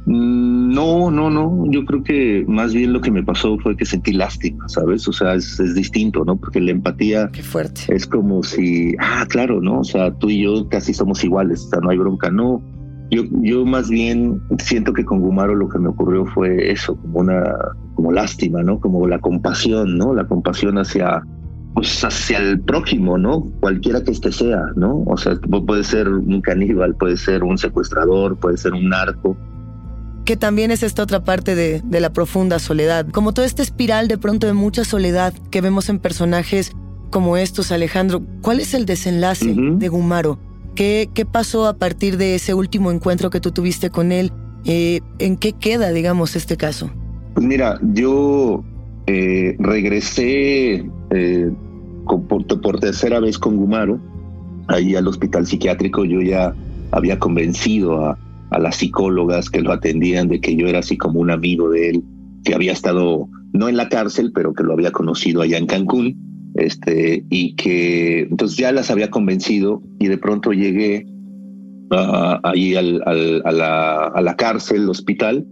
No, 0.07 1.11
no, 1.11 1.31
no. 1.31 1.65
Yo 1.69 1.85
creo 1.85 2.05
que 2.05 2.45
más 2.47 2.73
bien 2.73 2.93
lo 2.93 3.01
que 3.01 3.11
me 3.11 3.25
pasó 3.25 3.59
fue 3.59 3.77
que 3.77 3.85
sentí 3.85 4.13
lástima, 4.13 4.69
¿sabes? 4.69 5.07
O 5.09 5.13
sea, 5.13 5.35
es, 5.35 5.59
es, 5.59 5.75
distinto, 5.75 6.25
¿no? 6.25 6.37
Porque 6.37 6.61
la 6.61 6.71
empatía 6.71 7.29
Qué 7.33 7.43
fuerte. 7.43 7.83
es 7.89 8.07
como 8.07 8.45
si, 8.45 8.95
ah, 9.01 9.27
claro, 9.29 9.61
¿no? 9.61 9.81
O 9.81 9.85
sea, 9.85 10.13
tú 10.15 10.31
y 10.31 10.45
yo 10.45 10.69
casi 10.69 10.95
somos 10.95 11.25
iguales, 11.25 11.65
o 11.67 11.71
sea, 11.71 11.81
no 11.81 11.91
hay 11.91 11.99
bronca, 11.99 12.31
no. 12.31 12.63
Yo, 13.11 13.23
yo 13.43 13.65
más 13.65 13.89
bien 13.89 14.41
siento 14.59 14.93
que 14.93 15.05
con 15.05 15.21
Gumaro 15.21 15.57
lo 15.57 15.69
que 15.69 15.79
me 15.79 15.89
ocurrió 15.89 16.25
fue 16.27 16.71
eso, 16.71 16.97
como 16.97 17.21
una, 17.21 17.43
como 17.95 18.13
lástima, 18.13 18.63
¿no? 18.63 18.79
Como 18.79 19.09
la 19.09 19.19
compasión, 19.19 19.99
¿no? 19.99 20.15
La 20.15 20.27
compasión 20.27 20.79
hacia, 20.79 21.23
pues 21.77 22.03
hacia 22.03 22.39
el 22.39 22.59
prójimo, 22.59 23.19
¿no? 23.19 23.43
Cualquiera 23.61 24.03
que 24.03 24.11
este 24.11 24.33
sea, 24.33 24.63
¿no? 24.77 25.05
O 25.07 25.17
sea, 25.19 25.37
puede 25.37 25.85
ser 25.85 26.09
un 26.09 26.41
caníbal, 26.41 26.95
puede 26.95 27.19
ser 27.19 27.45
un 27.45 27.59
secuestrador, 27.59 28.39
puede 28.39 28.57
ser 28.57 28.73
un 28.73 28.89
narco. 28.89 29.37
Que 30.25 30.39
también 30.39 30.71
es 30.71 30.83
esta 30.83 31.03
otra 31.03 31.23
parte 31.23 31.55
de, 31.55 31.83
de 31.85 32.01
la 32.01 32.15
profunda 32.15 32.59
soledad. 32.59 33.07
Como 33.13 33.35
toda 33.35 33.47
esta 33.47 33.63
espiral 33.63 34.09
de 34.09 34.17
pronto 34.17 34.47
de 34.47 34.55
mucha 34.55 34.85
soledad 34.85 35.35
que 35.51 35.61
vemos 35.61 35.91
en 35.91 35.99
personajes 35.99 36.73
como 37.11 37.37
estos, 37.37 37.71
Alejandro. 37.73 38.23
¿Cuál 38.41 38.61
es 38.61 38.73
el 38.73 38.87
desenlace 38.87 39.55
de 39.55 39.89
Gumaro? 39.89 40.39
¿Qué, 40.75 41.09
pasó 41.31 41.67
a 41.67 41.77
partir 41.77 42.17
de 42.17 42.37
ese 42.37 42.55
último 42.55 42.91
encuentro 42.91 43.29
que 43.29 43.41
tú 43.41 43.51
tuviste 43.51 43.91
con 43.91 44.13
él? 44.13 44.33
Eh, 44.65 45.01
¿En 45.19 45.37
qué 45.37 45.53
queda, 45.53 45.93
digamos, 45.93 46.37
este 46.37 46.57
caso? 46.57 46.91
Pues 47.35 47.47
mira, 47.47 47.79
yo 47.95 48.65
eh, 49.07 49.57
regresé 49.59 50.87
eh, 51.11 51.51
por, 52.07 52.45
tercera 52.81 53.21
vez 53.21 53.39
con 53.39 53.57
Gumaro, 53.57 54.01
ahí 54.69 54.95
al 54.95 55.07
hospital 55.09 55.47
psiquiátrico. 55.47 56.05
Yo 56.05 56.21
ya 56.23 56.55
había 56.93 57.19
convencido 57.19 58.07
a, 58.07 58.19
las 58.59 58.77
psicólogas 58.77 59.51
que 59.51 59.61
lo 59.61 59.73
atendían 59.73 60.29
de 60.29 60.41
que 60.41 60.57
yo 60.57 60.67
era 60.67 60.79
así 60.79 60.97
como 60.97 61.21
un 61.21 61.31
amigo 61.31 61.69
de 61.69 61.91
él, 61.91 62.03
que 62.45 62.55
había 62.55 62.73
estado 62.73 63.29
no 63.53 63.69
en 63.69 63.77
la 63.77 63.89
cárcel, 63.89 64.33
pero 64.35 64.55
que 64.55 64.63
lo 64.63 64.73
había 64.73 64.93
conocido 64.93 65.43
allá 65.43 65.59
en 65.59 65.67
Cancún 65.67 66.17
este, 66.55 67.25
y 67.29 67.55
que 67.55 68.21
entonces 68.21 68.57
ya 68.57 68.73
las 68.73 68.91
había 68.91 69.11
convencido 69.11 69.83
y 69.99 70.09
de 70.09 70.17
pronto 70.17 70.53
llegué 70.53 71.07
uh, 71.91 72.39
ahí 72.45 72.75
al, 72.77 73.03
a, 73.05 73.53
la, 73.53 74.05
a, 74.07 74.23
la, 74.23 74.37
cárcel, 74.37 74.83
al 74.83 74.91
hospital, 74.91 75.47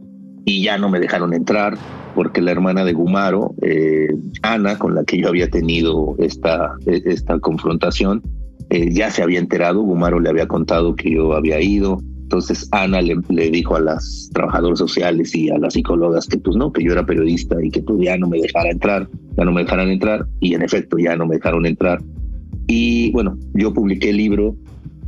y 0.47 0.62
ya 0.62 0.79
no 0.79 0.88
me 0.88 1.01
dejaron 1.01 1.35
entrar 1.35 1.77
porque 2.14 2.40
la 2.40 2.53
hermana 2.53 2.85
de 2.85 2.92
Gumaro, 2.92 3.55
eh, 3.62 4.09
Ana, 4.42 4.79
con 4.79 4.94
la 4.94 5.05
que 5.05 5.18
yo 5.18 5.29
había 5.29 5.50
tenido 5.50 6.14
esta, 6.18 6.77
esta 6.87 7.38
confrontación, 7.40 8.22
eh, 8.70 8.90
ya 8.92 9.11
se 9.11 9.22
había 9.22 9.38
enterado, 9.38 9.83
Gumaro 9.83 10.20
le 10.20 10.31
había 10.31 10.48
contado 10.48 10.96
que 10.96 11.11
yo 11.12 11.35
había 11.35 11.61
ido, 11.61 12.00
entonces 12.22 12.68
Ana 12.72 13.03
le, 13.03 13.50
dijo 13.50 13.77
a 13.77 13.81
las 13.81 14.31
trabajadoras 14.33 14.79
sociales 14.79 15.35
y 15.35 15.50
a 15.50 15.59
las 15.59 15.74
psicólogas 15.74 16.27
que 16.27 16.38
pues 16.38 16.57
no, 16.57 16.72
que 16.72 16.83
yo 16.83 16.92
era 16.92 17.05
periodista 17.05 17.57
y 17.62 17.70
que 17.70 17.83
pues 17.83 18.00
ya 18.00 18.16
no 18.16 18.29
me 18.29 18.40
dejara 18.40 18.70
entrar, 18.70 19.09
ya 19.37 19.44
no 19.44 19.53
me 19.53 19.62
dejaran 19.62 19.90
entrar 19.90 20.27
y 20.40 20.55
en 20.55 20.62
efecto 20.62 20.96
ya 20.98 21.16
no 21.16 21.27
me 21.27 21.37
dejaron 21.37 21.66
entrar. 21.66 22.03
Y 22.66 23.12
bueno, 23.12 23.38
yo 23.53 23.74
publiqué 23.74 24.11
el 24.11 24.16
libro 24.16 24.57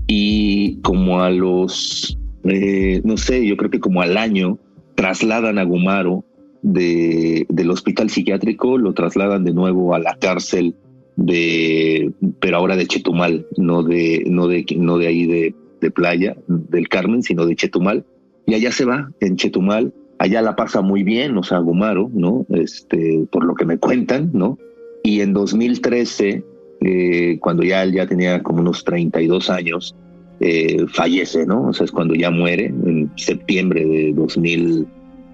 y 0.07 0.79
como 0.83 1.23
a 1.23 1.31
los, 1.31 2.19
eh, 2.45 3.01
no 3.03 3.17
sé, 3.17 3.47
yo 3.47 3.57
creo 3.57 3.71
que 3.71 3.81
como 3.81 4.03
al 4.03 4.19
año 4.19 4.59
trasladan 4.95 5.59
a 5.59 5.65
Gumaro 5.65 6.25
de, 6.67 7.47
del 7.49 7.71
hospital 7.71 8.11
psiquiátrico, 8.11 8.79
lo 8.79 8.93
trasladan 8.93 9.45
de 9.45 9.53
nuevo 9.53 9.95
a 9.95 9.99
la 9.99 10.17
cárcel 10.19 10.75
de, 11.17 12.13
pero 12.41 12.59
ahora 12.59 12.77
de 12.77 12.87
Chetumal, 12.87 13.47
no 13.57 13.83
de, 13.83 14.25
no 14.27 14.49
de, 14.49 14.67
no 14.77 14.99
de 14.99 15.07
ahí 15.07 15.27
de 15.27 15.55
de 15.81 15.91
playa 15.91 16.37
del 16.47 16.89
Carmen, 16.89 17.23
sino 17.23 17.47
de 17.47 17.57
Chetumal. 17.57 18.05
Y 18.47 18.55
allá 18.55 18.73
se 18.73 18.85
va, 18.85 19.11
en 19.21 19.37
Chetumal. 19.37 19.93
Allá 20.19 20.41
la 20.41 20.57
pasa 20.57 20.81
muy 20.81 21.03
bien, 21.03 21.37
o 21.37 21.43
sea, 21.43 21.59
Gumaro, 21.59 22.11
¿no? 22.13 22.47
Este, 22.51 23.27
por 23.31 23.45
lo 23.45 23.55
que 23.55 23.67
me 23.67 23.79
cuentan, 23.79 24.31
¿no? 24.33 24.59
Y 25.03 25.21
en 25.21 25.35
2013, 25.35 26.43
eh, 26.81 27.39
cuando 27.41 27.63
ya 27.63 27.83
él 27.83 27.93
ya 27.93 28.07
tenía 28.07 28.43
como 28.43 28.61
unos 28.61 28.83
32 28.85 29.51
años, 29.51 29.95
eh, 30.41 30.87
fallece, 30.89 31.45
¿no? 31.45 31.69
O 31.69 31.73
sea, 31.73 31.85
es 31.85 31.93
cuando 31.93 32.15
ya 32.15 32.31
muere, 32.31 32.67
en 32.67 33.11
septiembre 33.17 33.85
de 33.85 34.13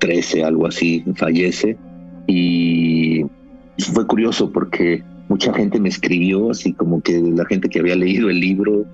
2013, 0.02 0.44
algo 0.44 0.66
así, 0.66 1.04
fallece. 1.14 1.76
Y 2.26 3.24
fue 3.92 4.06
curioso 4.06 4.50
porque 4.52 5.02
mucha 5.28 5.52
gente 5.52 5.80
me 5.80 5.88
escribió, 5.88 6.50
así 6.50 6.72
como 6.72 7.00
que 7.00 7.20
la 7.20 7.44
gente 7.46 7.68
que 7.68 7.80
había 7.80 7.96
leído 7.96 8.30
el 8.30 8.40
libro 8.40 8.84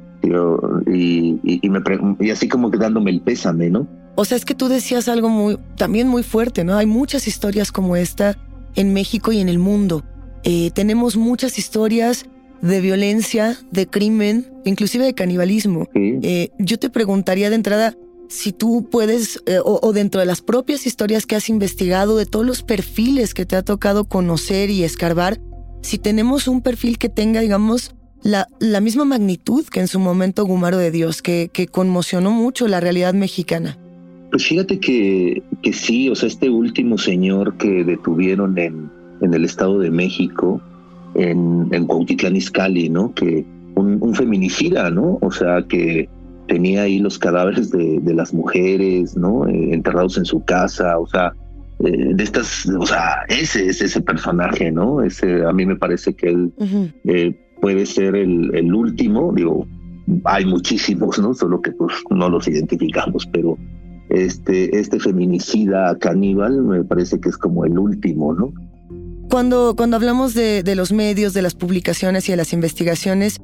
y, 0.87 1.39
y, 1.43 1.71
me, 1.71 1.81
y 2.21 2.31
así 2.31 2.49
como 2.49 2.71
que 2.71 2.79
dándome 2.79 3.11
el 3.11 3.21
pésame, 3.21 3.71
¿no? 3.71 3.87
O 4.15 4.25
sea, 4.25 4.37
es 4.37 4.45
que 4.45 4.55
tú 4.55 4.69
decías 4.69 5.09
algo 5.09 5.29
muy, 5.29 5.59
también 5.77 6.09
muy 6.09 6.23
fuerte, 6.23 6.65
¿no? 6.65 6.77
Hay 6.77 6.87
muchas 6.87 7.29
historias 7.29 7.71
como 7.71 7.97
esta 7.97 8.37
en 8.75 8.93
México 8.93 9.33
y 9.33 9.39
en 9.39 9.49
el 9.49 9.59
mundo. 9.59 10.05
Eh, 10.43 10.71
tenemos 10.75 11.17
muchas 11.17 11.59
historias 11.59 12.27
de 12.61 12.81
violencia, 12.81 13.57
de 13.71 13.87
crimen, 13.87 14.47
inclusive 14.65 15.05
de 15.05 15.15
canibalismo. 15.15 15.87
Eh, 15.95 16.51
yo 16.59 16.79
te 16.79 16.91
preguntaría 16.91 17.49
de 17.49 17.57
entrada 17.57 17.95
si 18.29 18.53
tú 18.53 18.89
puedes, 18.91 19.43
eh, 19.47 19.59
o, 19.65 19.81
o, 19.83 19.93
dentro 19.93 20.21
de 20.21 20.27
las 20.27 20.43
propias 20.43 20.87
historias 20.87 21.27
que 21.27 21.37
has 21.37 21.49
investigado, 21.49 22.17
de 22.17 22.27
todos 22.27 22.47
los 22.47 22.63
perfiles 22.63 23.35
que 23.35 23.47
te 23.47 23.57
ha 23.57 23.63
tocado 23.63 24.05
conocer 24.05 24.71
y 24.71 24.85
escarbar, 24.85 25.41
si 25.83 25.99
tenemos 25.99 26.49
un 26.49 26.61
perfil 26.63 26.99
que 26.99 27.09
tenga, 27.09 27.41
digamos, 27.41 27.95
la, 28.23 28.47
la 28.61 28.81
misma 28.81 29.05
magnitud 29.05 29.65
que 29.67 29.81
en 29.81 29.89
su 29.89 29.99
momento 29.99 30.45
Gumaro 30.45 30.79
de 30.79 30.91
Dios, 30.91 31.23
que, 31.23 31.51
que 31.53 31.67
conmocionó 31.67 32.31
mucho 32.31 32.69
la 32.69 32.81
realidad 32.81 33.15
mexicana. 33.15 33.79
Pues 34.31 34.45
fíjate 34.45 34.79
que, 34.79 35.43
que 35.63 35.73
sí, 35.73 36.11
o 36.11 36.15
sea, 36.15 36.29
este 36.29 36.51
último 36.51 36.99
señor 36.99 37.57
que 37.57 37.85
detuvieron 37.85 38.59
en, 38.59 38.91
en 39.23 39.33
el 39.33 39.45
Estado 39.45 39.79
de 39.79 39.91
México, 39.91 40.61
en, 41.15 41.69
en 41.71 41.87
Cuautitlán 41.87 42.37
Izcalli, 42.37 42.91
¿no? 42.91 43.15
Que 43.15 43.47
un, 43.75 44.15
feminicida, 44.15 44.91
¿no? 44.91 45.19
O 45.23 45.31
sea, 45.31 45.63
que 45.63 46.09
tenía 46.49 46.83
ahí 46.83 46.99
los 46.99 47.19
cadáveres 47.19 47.71
de, 47.71 48.01
de 48.01 48.15
las 48.15 48.35
mujeres, 48.35 49.17
¿no? 49.17 49.47
Eh, 49.47 49.73
enterrados 49.73 50.19
en 50.19 50.25
su 50.25 50.45
casa, 50.45 50.99
o 50.99 51.07
sea, 51.07 51.33
eh, 51.81 52.15
de 52.15 52.25
estas, 52.25 52.67
o 52.67 52.87
sea, 52.87 53.23
ese 53.29 53.69
es 53.69 53.81
ese 53.81 54.01
personaje, 54.01 54.73
¿no? 54.73 55.03
Ese, 55.03 55.45
a 55.45 55.53
mí 55.53 55.65
me 55.65 55.77
parece 55.77 56.15
que 56.15 56.29
él 56.29 56.53
puede 57.61 57.87
ser 57.87 58.17
el, 58.17 58.55
el, 58.55 58.75
último, 58.75 59.33
digo, 59.35 59.67
hay 60.25 60.45
muchísimos, 60.45 61.19
¿no? 61.19 61.35
Solo 61.35 61.61
que 61.61 61.73
pues 61.73 61.95
no 62.11 62.29
los 62.29 62.49
identificamos, 62.49 63.29
pero 63.33 63.57
este, 64.09 64.79
este 64.79 64.99
feminicida 64.99 65.97
caníbal 65.99 66.63
me 66.63 66.83
parece 66.83 67.21
que 67.21 67.29
es 67.29 67.37
como 67.37 67.65
el 67.65 67.79
último, 67.79 68.33
¿no? 68.33 68.53
Cuando, 69.31 69.75
cuando 69.77 69.97
hablamos 69.97 70.33
de, 70.33 70.63
de 70.63 70.75
los 70.75 70.91
medios, 70.91 71.35
de 71.35 71.43
las 71.43 71.55
publicaciones 71.55 72.29
y 72.29 72.33
de 72.33 72.37
las 72.39 72.55
investigaciones, 72.55 73.39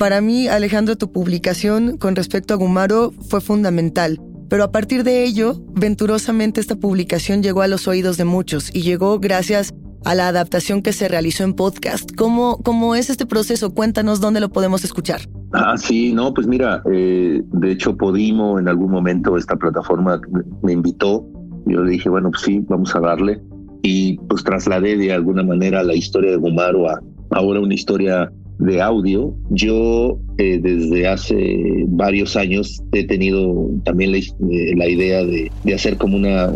para 0.00 0.22
mí, 0.22 0.48
Alejandro, 0.48 0.96
tu 0.96 1.12
publicación 1.12 1.98
con 1.98 2.16
respecto 2.16 2.54
a 2.54 2.56
Gumaro 2.56 3.12
fue 3.28 3.42
fundamental. 3.42 4.18
Pero 4.48 4.64
a 4.64 4.72
partir 4.72 5.04
de 5.04 5.24
ello, 5.24 5.62
venturosamente 5.74 6.58
esta 6.58 6.74
publicación 6.74 7.42
llegó 7.42 7.60
a 7.60 7.68
los 7.68 7.86
oídos 7.86 8.16
de 8.16 8.24
muchos 8.24 8.74
y 8.74 8.80
llegó 8.80 9.20
gracias 9.20 9.74
a 10.06 10.14
la 10.14 10.28
adaptación 10.28 10.80
que 10.80 10.94
se 10.94 11.06
realizó 11.06 11.44
en 11.44 11.52
podcast. 11.52 12.12
¿Cómo, 12.16 12.62
cómo 12.64 12.94
es 12.94 13.10
este 13.10 13.26
proceso? 13.26 13.74
Cuéntanos 13.74 14.22
dónde 14.22 14.40
lo 14.40 14.48
podemos 14.48 14.84
escuchar. 14.84 15.20
Ah, 15.52 15.76
sí, 15.76 16.14
no, 16.14 16.32
pues 16.32 16.46
mira, 16.46 16.82
eh, 16.90 17.42
de 17.44 17.70
hecho 17.70 17.94
Podimo 17.94 18.58
en 18.58 18.68
algún 18.68 18.90
momento 18.90 19.36
esta 19.36 19.56
plataforma 19.56 20.18
me 20.62 20.72
invitó. 20.72 21.26
Yo 21.66 21.82
le 21.82 21.90
dije, 21.90 22.08
bueno, 22.08 22.30
pues 22.30 22.40
sí, 22.44 22.64
vamos 22.70 22.96
a 22.96 23.00
darle. 23.00 23.38
Y 23.82 24.16
pues 24.30 24.44
trasladé 24.44 24.96
de 24.96 25.12
alguna 25.12 25.42
manera 25.42 25.82
la 25.82 25.94
historia 25.94 26.30
de 26.30 26.38
Gumaro 26.38 26.88
a 26.88 26.98
ahora 27.32 27.60
una 27.60 27.74
historia 27.74 28.32
de 28.60 28.80
audio. 28.80 29.34
Yo 29.50 30.18
eh, 30.38 30.60
desde 30.62 31.08
hace 31.08 31.84
varios 31.88 32.36
años 32.36 32.82
he 32.92 33.04
tenido 33.06 33.70
también 33.84 34.12
la, 34.12 34.18
eh, 34.18 34.90
idea 34.90 35.24
de, 35.24 35.50
hacer 35.74 35.96
como 35.96 36.16
una, 36.16 36.50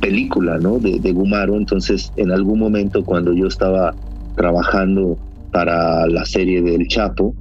película 0.00 0.58
¿no? 0.58 0.78
de, 0.78 1.12
Gumaro. 1.12 1.56
Entonces, 1.56 2.12
en 2.16 2.30
algún 2.30 2.58
momento 2.58 3.04
cuando 3.04 3.32
yo 3.34 3.46
estaba 3.46 3.94
trabajando 4.36 5.18
para 5.52 6.06
la 6.06 6.24
serie 6.24 6.62
del 6.62 6.88
Chapo, 6.88 7.34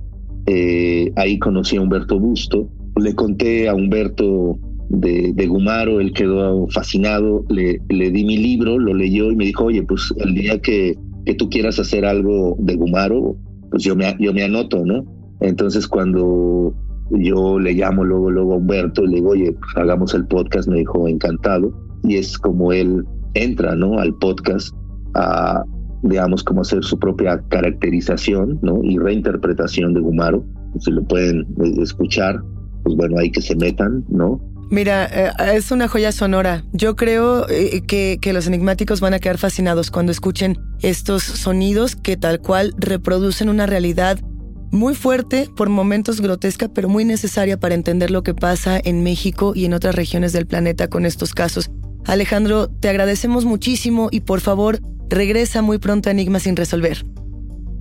eh, 0.45 1.11
ahí 1.15 1.39
conocí 1.39 1.77
a 1.77 1.81
Humberto 1.81 2.19
Busto. 2.19 2.69
Le 2.99 3.15
conté 3.15 3.69
a 3.69 3.73
Humberto 3.73 4.59
de, 4.89 5.31
de, 5.33 5.47
Gumaro, 5.47 6.01
él 6.01 6.11
quedó 6.11 6.67
fascinado, 6.67 7.45
le, 7.49 7.79
le 7.87 8.11
di 8.11 8.25
mi 8.25 8.37
libro, 8.37 8.77
lo 8.77 8.93
leyó 8.93 9.31
y 9.31 9.37
me 9.37 9.45
dijo, 9.45 9.65
oye, 9.65 9.81
pues 9.83 10.13
el 10.17 10.33
día 10.33 10.59
que, 10.59 10.97
que 11.25 11.33
tú 11.33 11.49
quieras 11.49 11.79
hacer 11.79 12.03
algo 12.03 12.57
de 12.59 12.75
Gumaro, 12.75 13.37
pues 13.71 13.83
yo 13.83 13.95
me, 13.95 14.15
yo 14.19 14.33
me 14.33 14.43
anoto, 14.43 14.85
¿no? 14.85 15.03
Entonces 15.39 15.87
cuando 15.87 16.75
yo 17.11 17.59
le 17.59 17.73
llamo 17.73 18.03
luego, 18.03 18.29
luego 18.31 18.53
a 18.53 18.57
Humberto 18.57 19.03
y 19.03 19.07
le 19.07 19.15
digo, 19.15 19.29
oye, 19.29 19.51
pues 19.53 19.77
hagamos 19.77 20.13
el 20.13 20.25
podcast, 20.27 20.67
me 20.69 20.79
dijo 20.79 21.07
encantado. 21.07 21.73
Y 22.03 22.17
es 22.17 22.37
como 22.37 22.71
él 22.71 23.05
entra, 23.33 23.75
¿no? 23.75 23.99
Al 23.99 24.13
podcast 24.15 24.73
a, 25.15 25.63
digamos, 26.03 26.43
como 26.43 26.61
hacer 26.61 26.83
su 26.83 26.97
propia 26.97 27.41
caracterización, 27.49 28.59
¿no? 28.61 28.79
Y 28.83 28.97
reinterpretación 28.97 29.93
de 29.93 30.01
Gumaro. 30.01 30.43
Si 30.79 30.91
lo 30.91 31.03
pueden 31.03 31.41
eh, 31.63 31.81
escuchar, 31.81 32.41
pues 32.83 32.95
bueno, 32.95 33.17
hay 33.19 33.31
que 33.31 33.41
se 33.41 33.55
metan, 33.55 34.05
¿no? 34.09 34.39
Mira, 34.71 35.05
eh, 35.11 35.57
es 35.57 35.69
una 35.71 35.89
joya 35.89 36.13
sonora. 36.13 36.63
Yo 36.71 36.95
creo 36.95 37.45
eh, 37.49 37.81
que, 37.85 38.19
que, 38.21 38.31
los 38.31 38.47
enigmáticos 38.47 39.01
van 39.01 39.13
a 39.13 39.19
quedar 39.19 39.37
fascinados 39.37 39.91
cuando 39.91 40.13
escuchen 40.13 40.57
estos 40.79 41.23
sonidos 41.23 41.97
que 41.97 42.15
tal 42.15 42.39
cual 42.39 42.73
reproducen 42.77 43.49
una 43.49 43.65
realidad 43.65 44.17
muy 44.71 44.95
fuerte, 44.95 45.49
por 45.57 45.67
momentos 45.67 46.21
grotesca, 46.21 46.69
pero 46.69 46.87
muy 46.87 47.03
necesaria 47.03 47.59
para 47.59 47.75
entender 47.75 48.11
lo 48.11 48.23
que 48.23 48.33
pasa 48.33 48.79
en 48.81 49.03
México 49.03 49.51
y 49.53 49.65
en 49.65 49.73
otras 49.73 49.93
regiones 49.93 50.31
del 50.31 50.47
planeta 50.47 50.87
con 50.87 51.05
estos 51.05 51.33
casos. 51.33 51.69
Alejandro, 52.05 52.69
te 52.69 52.87
agradecemos 52.87 53.43
muchísimo 53.43 54.07
y 54.09 54.21
por 54.21 54.39
favor, 54.39 54.79
regresa 55.09 55.61
muy 55.61 55.79
pronto 55.79 56.07
a 56.07 56.13
Enigma 56.13 56.39
sin 56.39 56.55
resolver. 56.55 57.03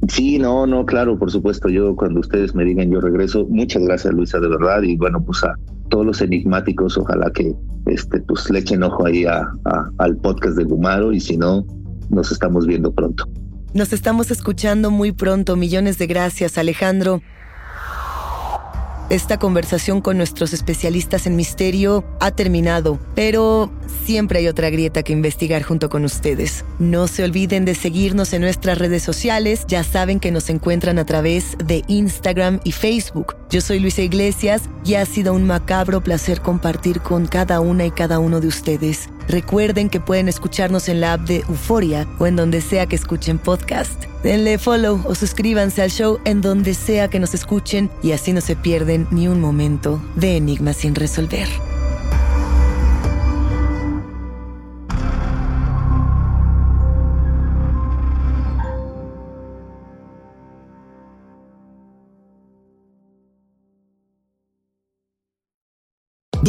Sí, 0.09 0.39
no, 0.39 0.67
no, 0.67 0.87
claro, 0.87 1.19
por 1.19 1.31
supuesto. 1.31 1.69
Yo 1.69 1.95
cuando 1.95 2.21
ustedes 2.21 2.55
me 2.55 2.65
digan 2.65 2.91
yo 2.91 3.01
regreso. 3.01 3.47
Muchas 3.49 3.83
gracias, 3.83 4.13
Luisa, 4.15 4.41
de 4.41 4.49
verdad. 4.49 4.83
Y 4.83 4.97
bueno, 4.97 5.23
pues 5.23 5.45
a 5.45 5.55
todos 5.89 6.07
los 6.07 6.21
enigmáticos, 6.23 6.97
ojalá 6.97 7.31
que 7.33 7.55
este, 7.87 8.21
pues 8.21 8.49
le 8.51 8.61
echen 8.61 8.83
ojo 8.83 9.07
ahí 9.07 9.25
a, 9.27 9.53
al 9.99 10.17
podcast 10.17 10.57
de 10.57 10.65
Gumaro 10.65 11.13
y 11.13 11.21
si 11.21 11.37
no, 11.37 11.67
nos 12.09 12.33
estamos 12.33 12.67
viendo 12.67 12.93
pronto. 12.93 13.29
Nos 13.75 13.93
estamos 13.93 14.31
escuchando 14.31 14.91
muy 14.91 15.13
pronto. 15.13 15.57
Millones 15.57 15.99
de 15.99 16.07
gracias, 16.07 16.59
Alejandro. 16.59 17.23
Esta 19.11 19.41
conversación 19.41 20.01
con 20.01 20.17
nuestros 20.17 20.53
especialistas 20.53 21.27
en 21.27 21.35
misterio 21.35 22.05
ha 22.21 22.31
terminado, 22.31 23.01
pero 23.17 23.69
siempre 24.05 24.39
hay 24.39 24.47
otra 24.47 24.71
grieta 24.71 25.03
que 25.03 25.13
investigar 25.13 25.65
junto 25.65 25.89
con 25.89 26.05
ustedes. 26.05 26.65
No 26.79 27.09
se 27.09 27.25
olviden 27.25 27.65
de 27.65 27.75
seguirnos 27.75 28.33
en 28.33 28.43
nuestras 28.43 28.79
redes 28.79 29.03
sociales, 29.03 29.65
ya 29.67 29.83
saben 29.83 30.21
que 30.21 30.31
nos 30.31 30.49
encuentran 30.49 31.01
a 31.01 31.07
través 31.07 31.57
de 31.59 31.83
Instagram 31.89 32.61
y 32.63 32.71
Facebook. 32.71 33.35
Yo 33.51 33.61
soy 33.61 33.81
Luisa 33.81 34.03
Iglesias 34.03 34.71
y 34.85 34.95
ha 34.95 35.05
sido 35.07 35.35
un 35.35 35.45
macabro 35.45 36.01
placer 36.05 36.41
compartir 36.41 37.01
con 37.01 37.27
cada 37.27 37.59
una 37.59 37.87
y 37.87 37.91
cada 37.91 38.21
uno 38.21 38.41
de 38.41 38.47
ustedes. 38.47 39.09
Recuerden 39.29 39.89
que 39.89 40.01
pueden 40.01 40.29
escucharnos 40.29 40.89
en 40.89 41.01
la 41.01 41.15
app 41.15 41.23
de 41.23 41.45
Euforia 41.49 42.07
o 42.19 42.27
en 42.27 42.37
donde 42.37 42.61
sea 42.61 42.87
que 42.87 42.97
escuchen 42.97 43.39
podcast. 43.39 44.05
Denle 44.23 44.59
follow 44.59 45.03
o 45.07 45.15
suscríbanse 45.15 45.83
al 45.83 45.91
show 45.91 46.19
en 46.25 46.41
donde 46.41 46.75
sea 46.75 47.09
que 47.09 47.21
nos 47.21 47.35
escuchen 47.35 47.91
y 48.03 48.13
así 48.13 48.33
no 48.33 48.41
se 48.41 48.57
pierden 48.57 49.07
ni 49.11 49.29
un 49.29 49.41
momento 49.41 50.03
de 50.17 50.37
enigmas 50.37 50.77
sin 50.77 50.95
resolver. 50.95 51.49